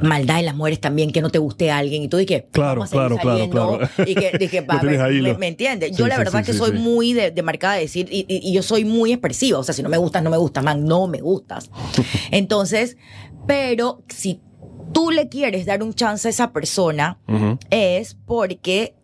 maldad 0.00 0.40
en 0.40 0.46
las 0.46 0.56
mujeres 0.56 0.80
también 0.80 1.12
que 1.12 1.22
no 1.22 1.30
te 1.30 1.38
guste 1.38 1.70
a 1.70 1.78
alguien 1.78 2.02
y 2.02 2.08
tú 2.08 2.16
dices 2.16 2.44
Claro, 2.50 2.82
claro, 2.90 3.16
claro, 3.18 3.48
claro. 3.50 3.78
y 4.06 4.14
que, 4.16 4.36
dije, 4.36 4.60
me, 4.82 4.98
ahí, 5.00 5.20
me- 5.22 5.32
lo- 5.32 5.38
me 5.38 5.46
entiendes 5.46 5.90
Sí, 5.90 5.96
yo 5.96 6.08
la 6.08 6.18
verdad 6.18 6.40
sí, 6.40 6.46
que 6.46 6.52
sí, 6.54 6.58
soy 6.58 6.72
muy 6.72 7.12
de, 7.12 7.30
de 7.30 7.42
marcada 7.42 7.74
de 7.74 7.82
decir 7.82 8.08
y, 8.10 8.20
y- 8.28 8.40
y 8.42 8.52
yo 8.52 8.62
soy 8.64 8.84
muy 8.84 9.12
expresiva 9.12 9.60
o 9.60 9.62
sea 9.62 9.72
si 9.74 9.80
no 9.82 9.88
me 9.88 9.98
gustas 9.98 10.22
no 10.24 10.30
me 10.30 10.38
gustas 10.38 10.64
man 10.64 10.84
no 10.86 11.06
me 11.06 11.20
gustas 11.20 11.70
entonces 12.32 12.96
pero 13.46 14.02
si 14.08 14.40
tú 14.92 15.12
le 15.12 15.28
quieres 15.28 15.66
dar 15.66 15.84
un 15.84 15.94
chance 15.94 16.26
a 16.26 16.30
esa 16.30 16.52
persona 16.52 17.20
es 17.70 18.14
porque 18.26 18.96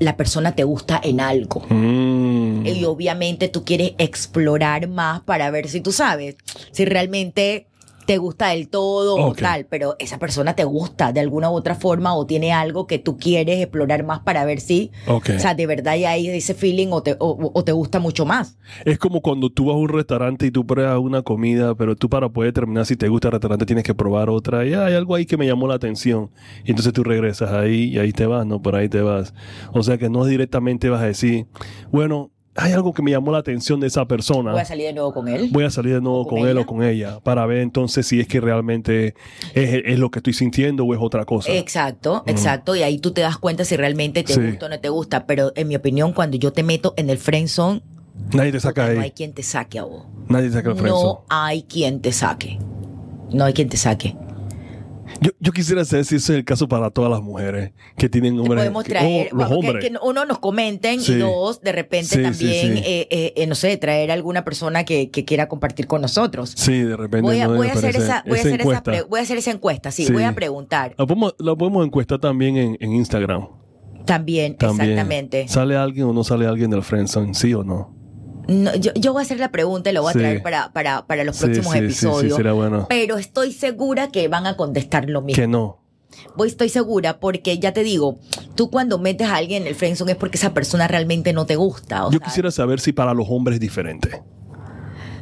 la 0.00 0.18
persona 0.18 0.54
te 0.54 0.64
gusta 0.64 1.00
en 1.02 1.20
algo 1.20 1.64
Mm. 1.70 2.37
Y 2.64 2.84
obviamente 2.84 3.48
tú 3.48 3.64
quieres 3.64 3.92
explorar 3.98 4.88
más 4.88 5.20
para 5.22 5.50
ver 5.50 5.68
si 5.68 5.80
tú 5.80 5.92
sabes 5.92 6.36
si 6.72 6.84
realmente 6.84 7.66
te 8.06 8.16
gusta 8.16 8.48
del 8.48 8.70
todo 8.70 9.16
o 9.16 9.32
tal, 9.42 9.66
pero 9.66 9.94
esa 9.98 10.18
persona 10.18 10.56
te 10.56 10.64
gusta 10.64 11.12
de 11.12 11.20
alguna 11.20 11.50
u 11.50 11.52
otra 11.54 11.74
forma 11.74 12.14
o 12.14 12.24
tiene 12.24 12.52
algo 12.54 12.86
que 12.86 12.98
tú 12.98 13.18
quieres 13.18 13.60
explorar 13.60 14.02
más 14.02 14.20
para 14.20 14.46
ver 14.46 14.60
si, 14.60 14.90
o 15.36 15.38
sea, 15.38 15.54
de 15.54 15.66
verdad 15.66 15.94
ya 15.94 16.12
hay 16.12 16.26
ese 16.30 16.54
feeling 16.54 16.88
o 16.90 17.02
te, 17.02 17.16
o- 17.18 17.50
o 17.52 17.64
te 17.64 17.72
gusta 17.72 18.00
mucho 18.00 18.24
más. 18.24 18.56
Es 18.86 18.96
como 18.98 19.20
cuando 19.20 19.50
tú 19.50 19.66
vas 19.66 19.74
a 19.74 19.78
un 19.78 19.90
restaurante 19.90 20.46
y 20.46 20.50
tú 20.50 20.66
pruebas 20.66 20.98
una 20.98 21.20
comida, 21.20 21.74
pero 21.74 21.96
tú 21.96 22.08
para 22.08 22.30
poder 22.30 22.54
determinar 22.54 22.86
si 22.86 22.96
te 22.96 23.08
gusta 23.08 23.28
el 23.28 23.32
restaurante 23.32 23.66
tienes 23.66 23.84
que 23.84 23.94
probar 23.94 24.30
otra. 24.30 24.64
Y 24.64 24.72
hay 24.72 24.94
algo 24.94 25.14
ahí 25.14 25.26
que 25.26 25.36
me 25.36 25.46
llamó 25.46 25.68
la 25.68 25.74
atención. 25.74 26.30
Y 26.64 26.70
entonces 26.70 26.94
tú 26.94 27.04
regresas 27.04 27.52
ahí 27.52 27.90
y 27.94 27.98
ahí 27.98 28.12
te 28.12 28.24
vas, 28.24 28.46
¿no? 28.46 28.62
Por 28.62 28.74
ahí 28.74 28.88
te 28.88 29.02
vas. 29.02 29.34
O 29.74 29.82
sea 29.82 29.98
que 29.98 30.08
no 30.08 30.24
directamente 30.24 30.88
vas 30.88 31.02
a 31.02 31.06
decir, 31.08 31.46
bueno, 31.92 32.30
hay 32.60 32.72
algo 32.72 32.92
que 32.92 33.02
me 33.02 33.10
llamó 33.10 33.30
la 33.32 33.38
atención 33.38 33.80
de 33.80 33.86
esa 33.86 34.04
persona. 34.06 34.52
Voy 34.52 34.60
a 34.60 34.64
salir 34.64 34.86
de 34.86 34.92
nuevo 34.92 35.14
con 35.14 35.28
él. 35.28 35.48
Voy 35.52 35.64
a 35.64 35.70
salir 35.70 35.94
de 35.94 36.00
nuevo 36.00 36.20
¿O 36.22 36.26
con 36.26 36.40
con, 36.40 36.48
él 36.48 36.58
o 36.58 36.66
con 36.66 36.82
ella 36.82 37.20
para 37.20 37.46
ver 37.46 37.58
entonces 37.58 38.06
si 38.06 38.20
es 38.20 38.26
que 38.28 38.40
realmente 38.40 39.14
es, 39.54 39.82
es 39.84 39.98
lo 39.98 40.10
que 40.10 40.18
estoy 40.18 40.32
sintiendo 40.32 40.84
o 40.84 40.92
es 40.94 41.00
otra 41.00 41.24
cosa. 41.24 41.52
Exacto, 41.52 42.24
exacto. 42.26 42.74
Y 42.76 42.82
ahí 42.82 42.98
tú 42.98 43.12
te 43.12 43.20
das 43.20 43.38
cuenta 43.38 43.64
si 43.64 43.76
realmente 43.76 44.22
te 44.24 44.32
Sí. 44.34 44.40
gusta 44.40 44.66
o 44.66 44.68
no 44.68 44.80
te 44.80 44.88
gusta. 44.88 45.26
Pero 45.26 45.52
en 45.54 45.68
mi 45.68 45.76
opinión, 45.76 46.12
cuando 46.12 46.36
yo 46.36 46.52
te 46.52 46.62
meto 46.62 46.94
en 46.96 47.10
el 47.10 47.18
friendzone, 47.18 47.82
Nadie 48.32 48.52
te 48.52 48.60
saca 48.60 48.86
ahí. 48.86 48.96
no 48.96 49.02
hay 49.02 49.12
quien 49.12 49.32
te 49.32 49.42
saque 49.42 49.78
a 49.78 49.84
vos. 49.84 50.06
Nadie 50.28 50.48
te 50.48 50.54
saca 50.54 50.70
el 50.70 50.74
No 50.76 50.80
frenzo. 50.82 51.24
hay 51.28 51.62
quien 51.62 52.00
te 52.00 52.12
saque. 52.12 52.58
No 53.32 53.44
hay 53.44 53.52
quien 53.52 53.68
te 53.68 53.76
saque. 53.76 54.16
Yo, 55.20 55.32
yo 55.40 55.52
quisiera 55.52 55.84
saber 55.84 56.04
si 56.04 56.16
ese 56.16 56.32
es 56.32 56.38
el 56.38 56.44
caso 56.44 56.68
para 56.68 56.90
todas 56.90 57.10
las 57.10 57.20
mujeres 57.20 57.72
que 57.96 58.08
tienen 58.08 58.38
hombres. 58.38 58.58
podemos 58.60 58.84
que- 58.84 58.90
traer, 58.90 59.28
oh, 59.32 59.36
los 59.36 59.48
que- 59.48 59.54
hombres. 59.54 59.84
que, 59.84 59.94
uno 60.02 60.24
nos 60.24 60.38
comenten 60.38 61.00
Sí. 61.00 61.12
y 61.12 61.16
dos, 61.16 61.60
de 61.60 61.72
repente 61.72 62.16
Sí, 62.16 62.22
también, 62.22 62.76
sí. 62.76 62.82
eh, 62.86 63.08
eh, 63.10 63.32
eh, 63.36 63.46
no 63.46 63.54
sé, 63.54 63.76
traer 63.78 64.10
alguna 64.12 64.44
persona 64.44 64.84
que, 64.84 65.10
que 65.10 65.24
quiera 65.24 65.48
compartir 65.48 65.86
con 65.88 66.02
nosotros. 66.02 66.52
Sí, 66.56 66.78
de 66.82 66.96
repente. 66.96 67.22
Voy 67.22 67.40
a, 67.40 67.48
no 67.48 67.54
voy 67.56 67.68
a 67.68 67.72
hacer 67.72 67.96
esa, 67.96 68.22
voy 68.28 68.38
a 68.38 68.40
hacer 68.42 68.60
esa, 68.60 68.82
pre- 68.82 69.02
voy 69.02 69.20
a 69.20 69.22
hacer 69.22 69.38
esa 69.38 69.50
encuesta, 69.50 69.90
sí, 69.90 70.04
Sí. 70.04 70.12
voy 70.12 70.22
a 70.22 70.32
preguntar. 70.34 70.94
La 70.96 71.06
podemos, 71.06 71.34
la 71.38 71.54
podemos 71.56 71.84
encuestar 71.84 72.20
también 72.20 72.56
en, 72.56 72.76
en 72.80 72.92
Instagram. 72.92 73.48
También, 74.06 74.56
También. 74.56 74.90
exactamente. 74.92 75.48
¿Sale 75.48 75.76
alguien 75.76 76.06
o 76.06 76.12
no 76.12 76.24
sale 76.24 76.46
alguien 76.46 76.70
del 76.70 76.82
Friendzone? 76.82 77.34
¿Sí 77.34 77.52
o 77.52 77.62
no? 77.64 77.97
No, 78.48 78.74
yo, 78.74 78.92
yo 78.94 79.12
voy 79.12 79.20
a 79.20 79.24
hacer 79.24 79.38
la 79.38 79.50
pregunta 79.52 79.90
y 79.90 79.92
lo 79.92 80.02
voy 80.02 80.12
Sí. 80.14 80.18
a 80.18 80.22
traer 80.22 80.42
para, 80.42 80.72
para, 80.72 81.06
para 81.06 81.22
los 81.24 81.36
Sí, 81.36 81.44
próximos 81.44 81.72
sí, 81.74 81.78
episodios. 81.78 82.32
Sí, 82.32 82.36
será 82.36 82.52
bueno. 82.54 82.86
Pero 82.88 83.18
estoy 83.18 83.52
segura 83.52 84.08
que 84.08 84.26
van 84.28 84.46
a 84.46 84.56
contestar 84.56 85.08
lo 85.08 85.20
mismo. 85.22 85.40
Que 85.40 85.46
no. 85.46 85.78
Voy, 86.34 86.48
estoy 86.48 86.68
segura 86.70 87.20
porque 87.20 87.58
ya 87.58 87.72
te 87.72 87.82
digo, 87.84 88.18
tú 88.54 88.70
cuando 88.70 88.98
metes 88.98 89.28
a 89.28 89.36
alguien 89.36 89.62
en 89.62 89.68
el 89.68 89.74
friendzone 89.74 90.12
es 90.12 90.18
porque 90.18 90.38
esa 90.38 90.54
persona 90.54 90.88
realmente 90.88 91.32
no 91.34 91.44
te 91.46 91.56
gusta. 91.56 92.06
o 92.06 92.10
Yo 92.10 92.20
quisiera 92.20 92.50
saber 92.50 92.80
si 92.80 92.92
para 92.92 93.12
los 93.14 93.26
hombres 93.28 93.56
es 93.56 93.60
diferente. 93.60 94.22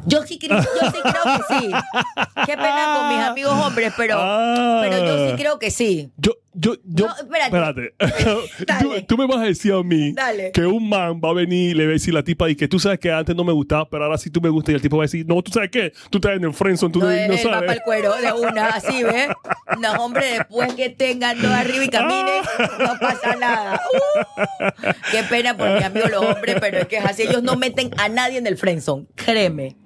Yo 0.07 0.23
sí, 0.23 0.39
creo, 0.39 0.59
yo 0.61 0.65
sí 0.93 0.99
creo 1.03 1.37
que 1.37 1.59
sí. 1.59 1.71
Qué 2.47 2.57
pena 2.57 2.97
con 2.97 3.09
mis 3.09 3.19
amigos 3.27 3.53
hombres, 3.55 3.93
pero, 3.97 4.15
Ah. 4.21 4.79
pero 4.81 5.05
yo 5.05 5.31
sí 5.31 5.35
creo 5.37 5.59
que 5.59 5.73
sí. 5.73 6.13
Yo, 6.17 6.33
yo, 6.59 6.75
yo. 6.85 7.07
No, 7.07 7.15
espérate. 7.17 7.95
tú, 7.99 8.65
Dale. 8.67 9.03
tú 9.03 9.17
me 9.19 9.27
vas 9.27 9.37
a 9.39 9.43
decir 9.45 9.73
a 9.75 9.83
mí 9.83 10.13
Dale. 10.13 10.53
que 10.53 10.65
un 10.65 10.89
man 10.89 11.21
va 11.23 11.31
a 11.31 11.33
venir 11.35 11.73
y 11.73 11.75
le 11.75 11.85
va 11.85 11.91
a 11.91 11.93
decir 11.93 12.15
a 12.15 12.19
la 12.19 12.25
tipa 12.25 12.49
y 12.49 12.57
que 12.57 12.67
tú 12.67 12.79
sabes 12.79 12.99
que 12.99 13.13
antes 13.13 13.37
no 13.37 13.45
me 13.45 13.53
gustaba, 13.53 13.89
pero 13.89 14.05
ahora 14.05 14.17
sí 14.17 14.31
tú 14.31 14.41
me 14.41 14.49
gustas. 14.49 14.73
Y 14.73 14.77
el 14.77 14.81
tipo 14.83 14.97
va 14.97 15.03
a 15.03 15.07
decir, 15.07 15.27
no, 15.27 15.43
tú 15.43 15.53
sabes 15.53 15.71
qué, 15.71 15.93
tú 16.11 16.19
estás 16.19 16.33
en 16.37 16.45
el 16.45 16.55
friendzone, 16.55 16.93
tú 16.93 17.01
no, 17.01 17.07
No, 17.07 17.13
no 17.13 17.29
va 17.35 17.39
sabes. 17.39 17.61
para 17.61 17.73
el 17.75 17.81
cuero 17.83 18.15
de 18.17 18.33
una, 18.33 18.67
así, 18.69 19.03
¿ves? 19.03 19.29
No, 19.81 19.93
hombre, 20.05 20.27
después 20.39 20.73
que 20.75 20.89
tengan 20.91 21.41
dos 21.43 21.51
arriba 21.51 21.85
y 21.85 21.89
caminen, 21.89 22.43
no 22.79 22.99
pasa 23.01 23.37
nada. 23.37 23.81
Uh, 23.93 24.91
qué 25.11 25.23
pena 25.29 25.57
por 25.57 25.69
mi 25.71 25.83
amigo 25.83 26.09
los 26.09 26.25
hombres, 26.25 26.57
pero 26.61 26.79
es 26.79 26.87
que 26.89 26.97
es 26.97 27.05
así. 27.05 27.23
Ellos 27.23 27.43
no 27.43 27.57
meten 27.57 27.91
a 27.99 28.09
nadie 28.09 28.39
en 28.39 28.47
el 28.47 28.57
friendzone, 28.57 29.07
créeme. 29.15 29.77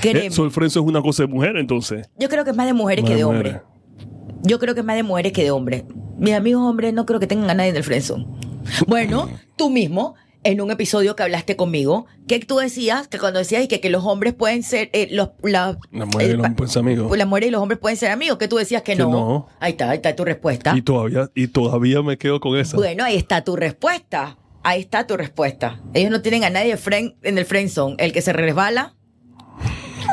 Créeme. 0.00 0.26
Eso, 0.26 0.44
el 0.44 0.50
friendzone 0.50 0.84
es 0.86 0.90
una 0.90 1.02
cosa 1.02 1.22
de 1.22 1.28
mujer, 1.28 1.56
entonces. 1.56 2.08
Yo 2.18 2.28
creo 2.28 2.44
que 2.44 2.50
es 2.50 2.56
más 2.56 2.66
de 2.66 2.72
mujeres 2.72 3.04
que 3.04 3.14
de 3.14 3.24
hombres. 3.24 3.56
Yo 4.44 4.58
creo 4.60 4.74
que 4.74 4.80
es 4.80 4.86
más 4.86 4.96
de 4.96 5.02
mujeres 5.02 5.32
que 5.32 5.42
de 5.42 5.50
hombres. 5.50 5.82
Mis 6.18 6.34
amigos 6.34 6.62
hombres 6.62 6.94
no 6.94 7.04
creo 7.06 7.18
que 7.18 7.26
tengan 7.26 7.50
a 7.50 7.54
nadie 7.54 7.70
en 7.70 7.76
el 7.76 7.82
friendzone. 7.84 8.26
Bueno, 8.86 9.28
tú 9.56 9.68
mismo, 9.70 10.14
en 10.42 10.60
un 10.60 10.70
episodio 10.70 11.16
que 11.16 11.22
hablaste 11.22 11.56
conmigo, 11.56 12.06
que 12.28 12.38
tú 12.40 12.56
decías, 12.58 13.08
que 13.08 13.18
cuando 13.18 13.38
decías 13.40 13.66
que, 13.68 13.80
que 13.80 13.90
los 13.90 14.04
hombres 14.04 14.32
pueden 14.34 14.62
ser, 14.62 14.90
eh, 14.92 15.08
los, 15.10 15.30
la, 15.42 15.78
La 15.90 16.04
mujer 16.06 16.30
y 16.30 16.36
los 16.36 16.46
hombres 16.46 16.70
son 16.70 16.86
amigos. 16.86 17.08
pues 17.08 17.18
las 17.18 17.26
mujeres 17.28 17.48
y 17.48 17.50
los 17.52 17.60
hombres 17.62 17.78
pueden 17.80 17.96
ser 17.96 18.10
amigos, 18.10 18.38
que 18.38 18.48
tú 18.48 18.56
decías 18.56 18.82
que, 18.82 18.92
Que 18.92 18.98
no. 19.02 19.10
no. 19.10 19.48
Ahí 19.60 19.72
está, 19.72 19.90
ahí 19.90 19.96
está 19.96 20.14
tu 20.14 20.24
respuesta. 20.24 20.74
Y 20.76 20.82
todavía, 20.82 21.30
y 21.34 21.48
todavía 21.48 22.02
me 22.02 22.16
quedo 22.18 22.40
con 22.40 22.56
esa. 22.58 22.76
Bueno, 22.76 23.04
ahí 23.04 23.16
está 23.16 23.42
tu 23.44 23.56
respuesta. 23.56 24.38
Ahí 24.62 24.80
está 24.80 25.06
tu 25.06 25.16
respuesta. 25.18 25.82
Ellos 25.92 26.10
no 26.10 26.22
tienen 26.22 26.42
a 26.44 26.48
nadie 26.50 26.76
friend- 26.78 27.16
en 27.22 27.36
el 27.36 27.44
friendzone. 27.44 27.96
El 27.98 28.12
que 28.14 28.22
se 28.22 28.32
resbala, 28.32 28.94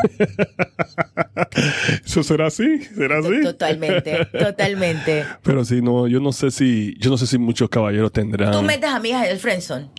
¿Eso 2.05 2.23
será 2.23 2.47
así? 2.47 2.83
¿Será 2.83 3.19
así? 3.19 3.41
totalmente, 3.43 4.25
totalmente. 4.37 5.25
Pero 5.43 5.65
sí, 5.65 5.81
no, 5.81 6.07
yo 6.07 6.19
no 6.19 6.31
sé 6.31 6.51
si, 6.51 6.95
yo 6.99 7.09
no 7.09 7.17
sé 7.17 7.27
si 7.27 7.37
muchos 7.37 7.69
caballeros 7.69 8.11
tendrán. 8.11 8.51
Tú 8.51 8.61
metes 8.61 8.89
amigas 8.89 9.25
en 9.25 9.31
el 9.31 9.39
friendzone. 9.39 9.89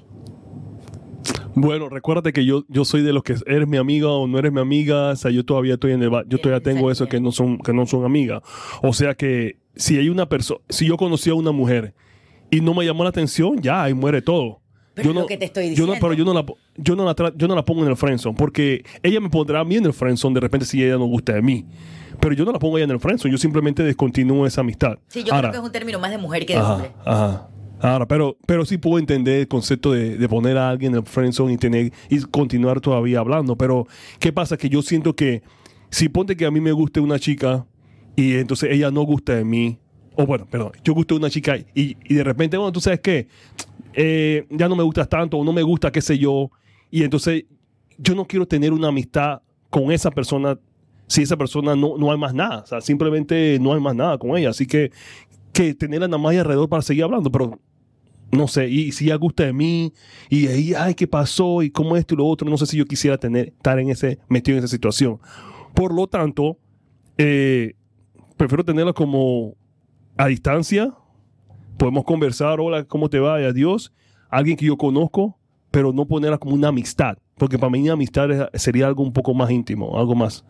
Bueno, 1.54 1.88
recuérdate 1.88 2.32
que 2.32 2.44
yo, 2.44 2.64
yo 2.68 2.84
soy 2.84 3.02
de 3.02 3.12
los 3.12 3.22
que 3.22 3.36
eres 3.46 3.68
mi 3.68 3.76
amiga 3.76 4.08
o 4.08 4.26
no 4.26 4.38
eres 4.38 4.52
mi 4.52 4.60
amiga. 4.60 5.10
O 5.10 5.16
sea, 5.16 5.30
yo 5.30 5.44
todavía 5.44 5.74
estoy 5.74 5.92
en 5.92 6.02
el, 6.02 6.10
yo 6.26 6.38
todavía 6.38 6.62
tengo 6.62 6.90
eso 6.90 7.06
que 7.06 7.20
no 7.20 7.30
son, 7.30 7.58
que 7.58 7.72
no 7.72 7.86
son 7.86 8.04
amigas. 8.04 8.42
O 8.82 8.92
sea 8.92 9.14
que 9.14 9.58
si 9.76 9.98
hay 9.98 10.08
una 10.08 10.28
persona, 10.28 10.60
si 10.68 10.86
yo 10.86 10.96
conocí 10.96 11.30
a 11.30 11.34
una 11.34 11.52
mujer 11.52 11.94
y 12.50 12.60
no 12.60 12.74
me 12.74 12.84
llamó 12.84 13.04
la 13.04 13.10
atención, 13.10 13.60
ya 13.60 13.82
ahí 13.82 13.94
muere 13.94 14.22
todo. 14.22 14.61
Pero 14.94 15.08
yo 15.08 15.14
no, 15.14 15.20
lo 15.22 15.26
que 15.26 15.36
te 15.38 15.46
estoy 15.46 15.74
yo 15.74 15.86
no, 15.86 15.92
diciendo. 15.92 15.96
pero 16.00 16.12
yo 16.14 16.24
no 16.24 16.34
la, 16.34 16.44
yo 16.76 16.96
no 16.96 17.04
la, 17.04 17.16
tra- 17.16 17.32
yo 17.36 17.48
no 17.48 17.54
la 17.54 17.64
pongo 17.64 17.82
en 17.82 17.88
el 17.88 17.96
friendzone 17.96 18.36
porque 18.36 18.84
ella 19.02 19.20
me 19.20 19.30
pondrá 19.30 19.60
a 19.60 19.64
mí 19.64 19.76
en 19.76 19.86
el 19.86 19.92
friendzone 19.92 20.34
de 20.34 20.40
repente 20.40 20.66
si 20.66 20.82
ella 20.82 20.96
no 20.98 21.06
gusta 21.06 21.32
de 21.32 21.42
mí. 21.42 21.64
Pero 22.20 22.34
yo 22.34 22.44
no 22.44 22.52
la 22.52 22.58
pongo 22.58 22.76
ella 22.78 22.84
en 22.84 22.90
el 22.90 23.00
friendzone. 23.00 23.32
Yo 23.32 23.38
simplemente 23.38 23.82
descontinúo 23.82 24.46
esa 24.46 24.60
amistad. 24.60 24.98
Sí, 25.08 25.24
yo 25.24 25.32
Ahora, 25.34 25.48
creo 25.50 25.62
que 25.62 25.64
es 25.66 25.68
un 25.68 25.72
término 25.72 25.98
más 25.98 26.10
de 26.10 26.18
mujer 26.18 26.44
que 26.46 26.52
de 26.54 26.60
Ajá, 26.60 26.74
hombre. 26.74 26.90
ajá. 27.04 27.48
Ahora, 27.80 28.06
pero, 28.06 28.36
pero 28.46 28.64
sí 28.64 28.78
puedo 28.78 28.98
entender 29.00 29.40
el 29.40 29.48
concepto 29.48 29.90
de, 29.92 30.16
de 30.16 30.28
poner 30.28 30.56
a 30.56 30.68
alguien 30.70 30.92
en 30.92 30.98
el 30.98 31.04
friendzone 31.04 31.54
y 31.54 31.56
tener 31.56 31.92
y 32.10 32.20
continuar 32.20 32.80
todavía 32.80 33.18
hablando. 33.18 33.56
Pero, 33.56 33.88
¿qué 34.20 34.32
pasa? 34.32 34.56
Que 34.56 34.68
yo 34.68 34.82
siento 34.82 35.16
que 35.16 35.42
si 35.90 36.08
ponte 36.08 36.36
que 36.36 36.44
a 36.46 36.50
mí 36.52 36.60
me 36.60 36.70
guste 36.70 37.00
una 37.00 37.18
chica 37.18 37.66
y 38.14 38.34
entonces 38.34 38.70
ella 38.70 38.90
no 38.92 39.02
gusta 39.02 39.34
de 39.34 39.44
mí, 39.44 39.78
o 40.16 40.26
bueno, 40.26 40.46
perdón, 40.50 40.72
yo 40.84 40.94
gusto 40.94 41.14
de 41.14 41.20
una 41.20 41.30
chica 41.30 41.56
y, 41.56 41.96
y 42.04 42.14
de 42.14 42.24
repente, 42.24 42.56
bueno, 42.56 42.72
tú 42.72 42.80
sabes 42.80 43.00
qué, 43.00 43.28
Eh, 43.94 44.46
ya 44.48 44.68
no 44.68 44.74
me 44.74 44.82
gustas 44.82 45.06
tanto 45.06 45.36
o 45.36 45.44
no 45.44 45.52
me 45.52 45.62
gusta, 45.62 45.92
qué 45.92 46.00
sé 46.00 46.16
yo, 46.16 46.50
y 46.90 47.02
entonces 47.02 47.44
yo 47.98 48.14
no 48.14 48.24
quiero 48.24 48.46
tener 48.46 48.72
una 48.72 48.88
amistad 48.88 49.42
con 49.68 49.92
esa 49.92 50.10
persona 50.10 50.58
si 51.06 51.20
esa 51.20 51.36
persona 51.36 51.76
no, 51.76 51.98
no 51.98 52.10
hay 52.10 52.16
más 52.16 52.32
nada, 52.32 52.62
o 52.62 52.66
sea, 52.66 52.80
simplemente 52.80 53.58
no 53.60 53.74
hay 53.74 53.80
más 53.80 53.94
nada 53.94 54.16
con 54.16 54.34
ella. 54.34 54.48
Así 54.48 54.66
que 54.66 54.90
que 55.52 55.74
tenerla 55.74 56.08
nada 56.08 56.16
más 56.16 56.34
alrededor 56.34 56.68
para 56.70 56.80
seguir 56.80 57.04
hablando, 57.04 57.30
pero 57.30 57.60
no 58.30 58.48
sé, 58.48 58.66
y 58.70 58.92
si 58.92 59.04
ella 59.04 59.16
gusta 59.16 59.44
de 59.44 59.52
mí, 59.52 59.92
y 60.30 60.46
ahí, 60.46 60.72
ay, 60.74 60.94
¿qué 60.94 61.06
pasó? 61.06 61.62
Y 61.62 61.70
cómo 61.70 61.98
esto 61.98 62.14
y 62.14 62.16
lo 62.16 62.26
otro, 62.26 62.48
no 62.48 62.56
sé 62.56 62.64
si 62.64 62.78
yo 62.78 62.86
quisiera 62.86 63.18
tener, 63.18 63.48
estar 63.48 63.78
en 63.78 63.90
ese, 63.90 64.18
metido 64.30 64.56
en 64.56 64.64
esa 64.64 64.72
situación. 64.74 65.18
Por 65.74 65.92
lo 65.92 66.06
tanto, 66.06 66.56
eh, 67.18 67.74
prefiero 68.38 68.64
tenerla 68.64 68.94
como 68.94 69.54
a 70.16 70.26
distancia, 70.26 70.92
podemos 71.78 72.04
conversar, 72.04 72.60
hola, 72.60 72.84
¿cómo 72.84 73.08
te 73.08 73.18
va? 73.18 73.40
Y 73.40 73.44
adiós. 73.44 73.92
Alguien 74.28 74.56
que 74.56 74.66
yo 74.66 74.76
conozco, 74.76 75.38
pero 75.70 75.92
no 75.92 76.06
ponerla 76.06 76.38
como 76.38 76.54
una 76.54 76.68
amistad, 76.68 77.18
porque 77.36 77.58
para 77.58 77.70
mí 77.70 77.88
amistad 77.88 78.28
sería 78.54 78.86
algo 78.86 79.02
un 79.02 79.12
poco 79.12 79.34
más 79.34 79.50
íntimo, 79.50 79.98
algo 79.98 80.14
más, 80.14 80.44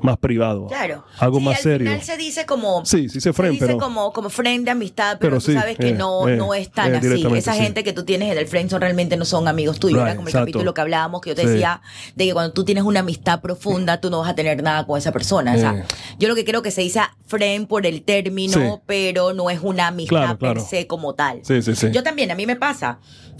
más 0.00 0.18
privado, 0.18 0.66
Claro. 0.66 1.04
algo 1.18 1.38
Sí, 1.38 1.44
más 1.44 1.56
al 1.56 1.62
serio. 1.62 1.86
final 1.90 2.02
se 2.02 2.16
dice 2.18 2.44
como. 2.46 2.84
Sí, 2.84 3.08
sí 3.08 3.20
se 3.20 3.32
friend, 3.32 3.54
dice 3.54 3.66
pero... 3.66 3.78
como, 3.78 4.12
como 4.12 4.28
friend 4.28 4.64
de 4.66 4.70
amistad, 4.70 5.16
pero, 5.18 5.36
Pero 5.36 5.40
tú 5.40 5.46
sí, 5.46 5.54
sabes 5.54 5.76
que 5.78 5.88
eh, 5.88 5.92
no, 5.94 6.28
eh, 6.28 6.36
no 6.36 6.54
es 6.54 6.70
tan 6.70 6.94
eh, 6.94 6.98
así. 6.98 7.26
Esa 7.34 7.54
sí. 7.54 7.60
gente 7.60 7.82
que 7.82 7.92
tú 7.92 8.04
tienes 8.04 8.30
en 8.30 8.38
el 8.38 8.46
friendzone 8.46 8.80
realmente 8.80 9.16
no 9.16 9.24
son 9.24 9.48
amigos 9.48 9.80
tuyos. 9.80 9.96
Right, 9.98 10.06
Era 10.08 10.16
como 10.16 10.28
el 10.28 10.32
exacto. 10.32 10.52
capítulo 10.52 10.74
que 10.74 10.80
hablábamos, 10.82 11.20
que 11.22 11.30
yo 11.30 11.34
te 11.34 11.46
decía 11.46 11.80
de 12.14 12.26
que 12.26 12.32
cuando 12.34 12.52
tú 12.52 12.64
tienes 12.64 12.84
una 12.84 13.00
amistad 13.00 13.40
profunda, 13.40 14.00
tú 14.00 14.10
no 14.10 14.20
vas 14.20 14.28
a 14.30 14.34
tener 14.34 14.62
nada 14.62 14.86
con 14.86 14.98
esa 14.98 15.12
persona. 15.12 15.54
O 15.54 15.58
sea, 15.58 15.84
yo 16.18 16.28
lo 16.28 16.34
que 16.34 16.44
creo 16.44 16.62
que 16.62 16.70
se 16.70 16.82
dice 16.82 17.00
friend 17.26 17.66
por 17.66 17.86
el 17.86 18.02
término, 18.02 18.82
pero 18.86 19.32
no 19.32 19.48
es 19.50 19.60
una 19.62 19.88
amistad 19.88 20.16
Claro, 20.16 20.38
claro. 20.38 20.60
per 20.60 20.62
se 20.68 20.86
como 20.86 21.14
tal. 21.14 21.40
Sí, 21.42 21.62
sí, 21.62 21.74
sí. 21.74 21.88
Yo 21.92 22.02
también, 22.02 22.30
a 22.30 22.34
mí 22.34 22.46
me 22.46 22.56
pasa 22.56 22.98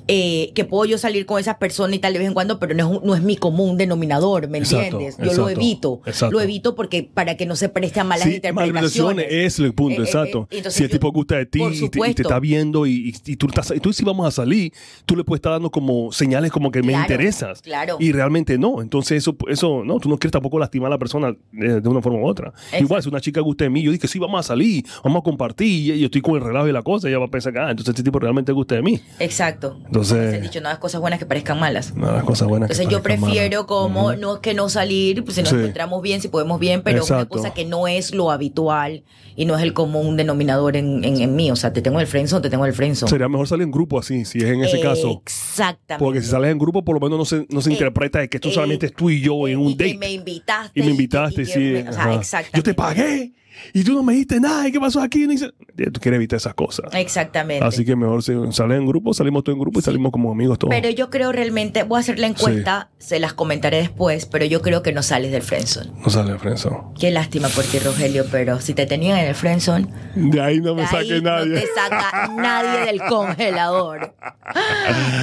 eh, 0.08 0.52
que 0.54 0.64
puedo 0.64 0.84
yo 0.84 0.98
salir 0.98 1.26
con 1.26 1.40
esas 1.40 1.56
personas 1.56 1.96
y 1.96 1.98
tal 1.98 2.12
de 2.12 2.20
vez 2.20 2.28
en 2.28 2.34
cuando, 2.34 2.60
pero 2.60 2.74
no 2.74 2.84
es, 2.85 2.85
no 3.04 3.14
es 3.14 3.22
mi 3.22 3.36
común 3.36 3.76
denominador, 3.76 4.48
¿me 4.48 4.58
Exacto, 4.58 5.00
entiendes? 5.00 5.16
Yo 5.18 5.24
lo 5.24 5.30
exacto, 5.30 5.50
evito. 5.50 6.00
exacto. 6.06 6.32
Lo 6.32 6.40
evito 6.40 6.74
porque 6.74 7.02
para 7.12 7.36
que 7.36 7.46
no 7.46 7.56
se 7.56 7.68
preste 7.68 8.00
a 8.00 8.04
malas 8.04 8.24
Sí, 8.28 8.34
interpretaciones. 8.36 9.26
es 9.30 9.58
el 9.58 9.74
punto, 9.74 10.00
Eh, 10.02 10.04
eh, 10.04 10.06
exacto. 10.06 10.48
eh, 10.50 10.56
entonces 10.58 10.74
si 10.78 10.84
el 10.84 10.90
tipo 10.90 11.10
gusta 11.12 11.36
de 11.36 11.46
ti 11.46 11.58
y 11.62 11.62
te, 11.62 11.66
y 11.68 11.70
te 11.72 11.76
supuesto. 11.86 12.22
está 12.22 12.38
viendo 12.40 12.86
y, 12.86 13.10
y- 13.10 13.32
y 13.32 13.36
tú, 13.36 13.46
estás, 13.46 13.72
tú 13.82 13.92
si 13.92 14.04
vamos 14.04 14.26
a 14.26 14.30
salir, 14.30 14.72
tú 15.04 15.16
le 15.16 15.24
puedes 15.24 15.38
estar 15.38 15.52
dando 15.52 15.70
como 15.70 16.12
señales 16.12 16.50
como 16.50 16.70
que 16.70 16.82
me 16.82 16.92
interesas. 16.92 17.62
claro. 17.62 17.96
Y 18.00 18.12
realmente 18.12 18.58
no. 18.58 18.82
Entonces 18.82 19.18
eso, 19.18 19.36
eso 19.48 19.82
no, 19.84 19.98
tú 19.98 20.08
no 20.08 20.18
quieres 20.18 20.32
tampoco 20.32 20.58
lastimar 20.58 20.88
a 20.88 20.90
la 20.94 20.98
persona 20.98 21.34
de, 21.52 21.80
de 21.80 21.88
una 21.88 22.00
forma 22.02 22.18
u 22.20 22.26
otra. 22.26 22.48
Exacto. 22.48 22.84
Igual, 22.84 23.02
si 23.02 23.08
una 23.08 23.20
chica 23.20 23.40
gusta 23.40 23.64
de 23.64 23.70
mí, 23.70 23.82
yo 23.82 23.90
dije, 23.92 24.06
sí, 24.08 24.18
vamos 24.18 24.40
a 24.40 24.42
salir, 24.42 24.84
vamos 25.04 25.20
a 25.20 25.22
compartir, 25.22 25.94
y 25.94 25.98
yo 26.00 26.06
estoy 26.06 26.20
con 26.20 26.34
el 26.36 26.42
relajo 26.42 26.68
y 26.68 26.72
la 26.72 26.82
cosa, 26.82 27.08
ella 27.08 27.18
va 27.18 27.26
a 27.26 27.30
pensar 27.30 27.52
que, 27.52 27.58
ah, 27.58 27.70
entonces 27.70 27.90
este 27.94 28.02
tipo 28.02 28.18
realmente 28.18 28.52
gusta 28.52 28.74
de 28.74 28.82
mí. 28.82 29.00
Exacto. 29.18 29.78
Entonces- 29.86 30.34
el 30.34 30.42
dicho, 30.42 30.60
no 30.60 30.68
hagas 30.68 30.78
cosas 30.80 31.00
buenas 31.00 31.18
que 31.18 31.26
parezcan 31.26 31.58
malas. 31.58 31.94
De 31.94 32.00
las 32.00 32.24
cosas 32.24 32.48
buenas 32.48 32.68
que 32.68 32.74
Entonces 32.82 32.88
yo 32.98 33.02
prefiero 33.02 33.66
como, 33.66 34.06
Ujú. 34.08 34.16
no 34.20 34.34
es 34.36 34.40
que 34.40 34.54
no 34.54 34.68
salir, 34.68 35.22
pues 35.24 35.34
si 35.36 35.42
nos 35.42 35.50
Sí. 35.50 35.56
encontramos 35.56 36.02
bien, 36.02 36.20
si 36.20 36.28
podemos 36.28 36.58
bien, 36.60 36.82
pero 36.82 37.02
es 37.02 37.10
una 37.10 37.20
Exacto. 37.20 37.36
cosa 37.36 37.54
que 37.54 37.64
no 37.64 37.86
es 37.88 38.14
lo 38.14 38.30
habitual 38.30 39.02
y 39.36 39.44
no 39.44 39.56
es 39.56 39.62
el 39.62 39.72
común 39.74 40.16
denominador 40.16 40.76
en, 40.76 41.04
en, 41.04 41.20
en 41.20 41.36
mí. 41.36 41.50
O 41.50 41.56
sea, 41.56 41.72
te 41.72 41.82
tengo 41.82 42.00
el 42.00 42.06
friendzone, 42.06 42.42
te 42.42 42.50
tengo 42.50 42.64
el 42.66 42.72
friendzone. 42.72 43.10
Sería 43.10 43.28
mejor 43.28 43.46
salir 43.48 43.64
en 43.64 43.70
grupo 43.70 43.98
así, 43.98 44.24
si 44.24 44.38
es 44.38 44.44
en 44.44 44.62
ese 44.64 44.80
caso. 44.80 45.22
Exactamente. 45.24 46.04
Porque 46.04 46.20
si 46.22 46.28
sales 46.28 46.50
en 46.50 46.58
grupo, 46.58 46.84
por 46.84 46.94
lo 46.94 47.00
menos 47.00 47.18
no 47.18 47.24
se, 47.24 47.46
no 47.50 47.60
se 47.60 47.70
Eh, 47.70 47.72
interpreta 47.72 48.18
de 48.20 48.28
que 48.28 48.38
tú 48.40 48.48
eh, 48.48 48.52
solamente 48.52 48.86
es 48.86 48.94
tú 48.94 49.10
y 49.10 49.20
yo 49.20 49.46
en 49.48 49.58
un 49.58 49.70
y 49.72 49.76
que 49.76 49.84
date. 49.84 49.98
me 49.98 50.12
invitaste. 50.12 50.80
Y 50.80 50.82
me 50.82 50.90
invitaste, 50.90 51.42
y 51.42 51.46
que 51.46 51.52
sí. 51.52 51.58
me- 51.58 51.88
o 51.88 51.92
sea, 51.92 52.14
exactamente. 52.14 52.56
Yo 52.58 52.62
te 52.62 52.74
pagué 52.74 53.32
y 53.72 53.84
tú 53.84 53.92
no 53.94 54.02
me 54.02 54.12
dijiste 54.14 54.40
nada. 54.40 54.66
¿Y 54.68 54.72
qué 54.72 54.80
pasó 54.80 55.00
aquí? 55.00 55.26
Tú 55.26 56.00
quieres 56.00 56.16
evitar 56.18 56.36
esas 56.36 56.54
cosas. 56.54 56.86
Exactamente. 56.94 57.64
Así 57.64 57.84
que 57.84 57.96
mejor 57.96 58.22
si 58.22 58.32
sales 58.52 58.78
en 58.78 58.86
grupo, 58.86 59.12
salimos 59.14 59.44
todos 59.44 59.54
en 59.56 59.60
grupo 59.60 59.78
y 59.78 59.82
salimos 59.82 60.12
como 60.12 60.30
amigos 60.32 60.58
todos. 60.58 60.74
Pero 60.74 60.90
yo 60.90 61.10
creo 61.10 61.32
realmente, 61.32 61.82
voy 61.82 61.96
a 61.98 62.00
hacer 62.00 62.18
la 62.18 62.26
encuesta, 62.26 62.90
se 62.98 63.18
las 63.20 63.32
comentaré 63.32 63.78
después, 63.78 64.26
pero 64.26 64.44
yo 64.44 64.62
creo 64.62 64.82
que 64.82 64.92
no 64.92 65.02
sales 65.02 65.32
del 65.32 65.42
friendzone. 65.42 65.90
no 66.00 66.10
sale 66.10 66.38
Frenzo. 66.38 66.92
Qué 66.98 67.10
lástima 67.10 67.48
por 67.48 67.64
ti, 67.64 67.78
Rogelio, 67.78 68.24
pero 68.30 68.60
si 68.60 68.74
te 68.74 68.86
tenían 68.86 69.18
en 69.18 69.26
el 69.26 69.34
friendzone, 69.34 69.86
De 70.14 70.40
ahí 70.40 70.60
no 70.60 70.74
me 70.74 70.82
de 70.82 70.88
ahí 70.88 71.08
saque 71.08 71.22
nadie. 71.22 71.54
no 71.54 71.60
te 71.60 71.66
saca 71.74 72.28
nadie 72.36 72.86
del 72.86 73.00
congelador. 73.02 74.14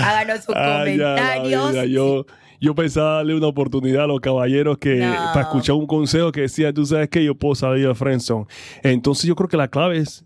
Háganos 0.03 0.43
sus 0.43 0.55
Ay, 0.55 0.97
ya, 0.97 1.03
la 1.09 1.15
comentarios. 1.15 1.71
vida, 1.71 1.85
yo, 1.85 2.25
Yo 2.63 2.73
pensaba 2.73 3.15
darle 3.15 3.35
una 3.35 3.47
oportunidad 3.47 4.05
a 4.05 4.07
los 4.07 4.21
caballeros 4.21 4.77
que 4.77 4.95
No. 4.95 5.13
para 5.33 5.41
escuchar 5.41 5.75
un 5.75 5.85
consejo 5.85 6.31
que 6.31 6.41
decía, 6.41 6.71
tú 6.71 6.85
sabes 6.85 7.09
que 7.09 7.21
yo 7.21 7.35
puedo 7.35 7.55
salir 7.55 7.85
de 7.85 7.93
friendzone. 7.93 8.45
Entonces 8.83 9.25
yo 9.25 9.35
creo 9.35 9.49
que 9.49 9.57
la 9.57 9.67
clave 9.67 9.97
es 9.97 10.23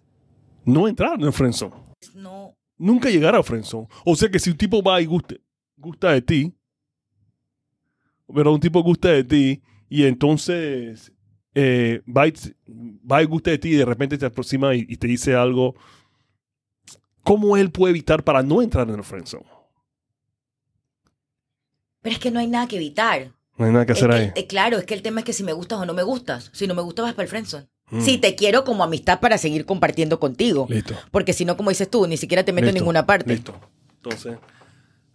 no 0.63 0.87
entrar 0.87 1.15
en 1.19 1.25
el 1.25 1.33
friendzone. 1.33 1.73
No. 2.13 2.55
Nunca 2.77 3.09
llegar 3.09 3.33
a 3.33 3.41
friendzone. 3.41 3.87
O 4.05 4.15
sea 4.15 4.29
que 4.29 4.37
si 4.37 4.51
un 4.51 4.57
tipo 4.57 4.83
va 4.83 5.01
y 5.01 5.05
gusta, 5.07 5.33
gusta 5.77 6.11
de 6.11 6.21
ti, 6.21 6.53
pero 8.31 8.53
un 8.53 8.59
tipo 8.59 8.83
gusta 8.83 9.09
de 9.09 9.23
ti 9.23 9.61
y 9.89 10.03
entonces 10.03 11.11
eh, 11.55 12.03
va, 12.07 12.27
y, 12.27 12.33
va 13.11 13.23
y 13.23 13.25
gusta 13.25 13.49
de 13.49 13.57
ti 13.57 13.69
y 13.69 13.77
de 13.77 13.85
repente 13.85 14.15
te 14.15 14.27
aproxima 14.27 14.75
y, 14.75 14.85
y 14.87 14.97
te 14.97 15.07
dice 15.07 15.33
algo, 15.33 15.73
¿cómo 17.23 17.57
él 17.57 17.71
puede 17.71 17.91
evitar 17.91 18.23
para 18.23 18.43
no 18.43 18.61
entrar 18.61 18.87
en 18.87 18.93
el 18.95 19.03
friendzone? 19.03 19.56
Pero 22.01 22.13
es 22.13 22.19
que 22.19 22.31
no 22.31 22.39
hay 22.39 22.47
nada 22.47 22.67
que 22.67 22.75
evitar. 22.77 23.31
No 23.57 23.65
hay 23.65 23.71
nada 23.71 23.85
que 23.85 23.93
Es 23.93 23.97
hacer 23.97 24.09
que- 24.11 24.15
ahí. 24.17 24.31
eh, 24.35 24.47
claro, 24.47 24.77
es 24.77 24.85
que 24.85 24.93
el 24.93 25.01
tema 25.01 25.21
es 25.21 25.25
que 25.25 25.33
si 25.33 25.43
me 25.43 25.53
gustas 25.53 25.79
o 25.79 25.85
no 25.85 25.93
me 25.93 26.03
gustas. 26.03 26.49
Si 26.53 26.67
no 26.67 26.75
me 26.75 26.81
gustas, 26.81 27.03
vas 27.05 27.13
para 27.13 27.23
el 27.23 27.29
friendzone. 27.29 27.67
Mm. 27.89 28.01
Si 28.01 28.17
te 28.17 28.35
quiero 28.35 28.63
como 28.63 28.83
amistad 28.83 29.19
para 29.19 29.37
seguir 29.37 29.65
compartiendo 29.65 30.19
contigo. 30.19 30.67
Listo. 30.69 30.93
Porque 31.11 31.33
si 31.33 31.45
no, 31.45 31.55
como 31.57 31.69
dices 31.69 31.89
tú, 31.89 32.05
ni 32.05 32.17
siquiera 32.17 32.43
te 32.43 32.51
meto 32.53 32.67
en 32.67 32.73
ninguna 32.75 33.05
parte. 33.05 33.31
Listo. 33.33 33.55
Entonces, 33.95 34.37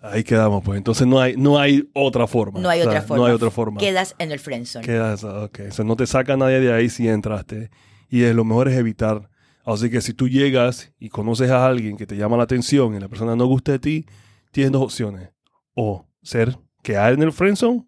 ahí 0.01 0.25
quedamos, 0.25 0.65
pues. 0.65 0.79
Entonces 0.79 1.07
no 1.07 1.21
hay, 1.21 1.37
no 1.37 1.59
hay 1.59 1.89
otra 1.95 2.27
forma. 2.27 2.59
No 2.61 2.69
hay 2.69 2.81
O 2.81 2.85
sea, 2.85 2.91
otra 2.91 3.03
forma. 3.03 3.17
No 3.23 3.27
hay 3.27 3.33
otra 3.35 3.51
forma. 3.51 3.79
Quedas 3.81 4.15
en 4.19 4.33
el 4.33 4.39
friendzone. 4.41 4.85
Quedas, 4.85 5.23
ok. 5.23 5.61
O 5.69 5.73
sea, 5.73 5.85
no 5.85 5.97
te 5.97 6.07
saca 6.07 6.37
nadie 6.37 6.61
de 6.61 6.73
ahí 6.73 6.89
si 6.89 7.09
entraste. 7.09 7.71
Y 8.09 8.23
es, 8.25 8.35
lo 8.35 8.45
mejor 8.45 8.69
es 8.69 8.77
evitar. 8.77 9.29
Así 9.65 9.89
que 9.91 10.01
si 10.01 10.13
tú 10.15 10.29
llegas 10.29 10.93
y 10.99 11.09
conoces 11.11 11.51
a 11.51 11.65
alguien 11.67 11.97
que 11.97 12.07
te 12.07 12.17
llama 12.17 12.37
la 12.37 12.43
atención 12.45 12.95
y 12.97 13.01
la 13.01 13.09
persona 13.09 13.37
no 13.37 13.47
gusta 13.47 13.71
de 13.73 13.79
ti, 13.79 14.07
tienes 14.51 14.73
dos 14.73 14.83
opciones. 14.83 15.29
O 15.75 16.07
ser, 16.23 16.59
quedar 16.83 17.13
en 17.13 17.23
el 17.23 17.33
friendzone 17.33 17.87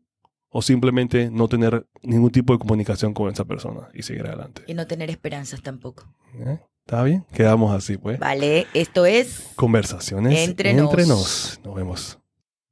o 0.49 0.63
simplemente 0.63 1.31
no 1.31 1.49
tener 1.49 1.87
ningún 2.03 2.31
tipo 2.31 2.53
de 2.53 2.61
comunicación 2.61 3.13
con 3.13 3.31
esa 3.31 3.45
persona 3.45 3.89
y 3.93 4.03
seguir 4.03 4.27
adelante. 4.27 4.63
Y 4.67 4.75
no 4.75 4.87
tener 4.87 5.11
esperanzas 5.11 5.63
tampoco. 5.63 6.05
¿Eh? 6.35 6.61
¿Está 6.87 7.03
bien? 7.03 7.25
Quedamos 7.33 7.75
así, 7.75 7.97
pues. 7.97 8.19
Vale, 8.19 8.67
esto 8.75 9.07
es 9.07 9.53
Conversaciones 9.57 10.39
Entre 10.39 10.71
entre, 10.71 11.07
nos. 11.07 11.09
nos. 11.09 11.61
Nos 11.65 11.75
vemos. 11.75 12.19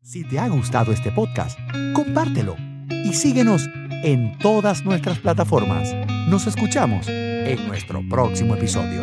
Si 0.01 0.23
te 0.29 0.39
ha 0.39 0.49
gustado 0.49 0.93
este 0.93 1.11
podcast, 1.11 1.59
compártelo 1.95 2.57
y 2.91 3.15
síguenos 3.15 3.69
en 4.05 4.37
todas 4.39 4.85
nuestras 4.85 5.19
plataformas. 5.19 5.93
Nos 6.29 6.47
escuchamos 6.47 7.09
en 7.09 7.67
nuestro 7.67 8.01
próximo 8.09 8.55
episodio. 8.55 9.03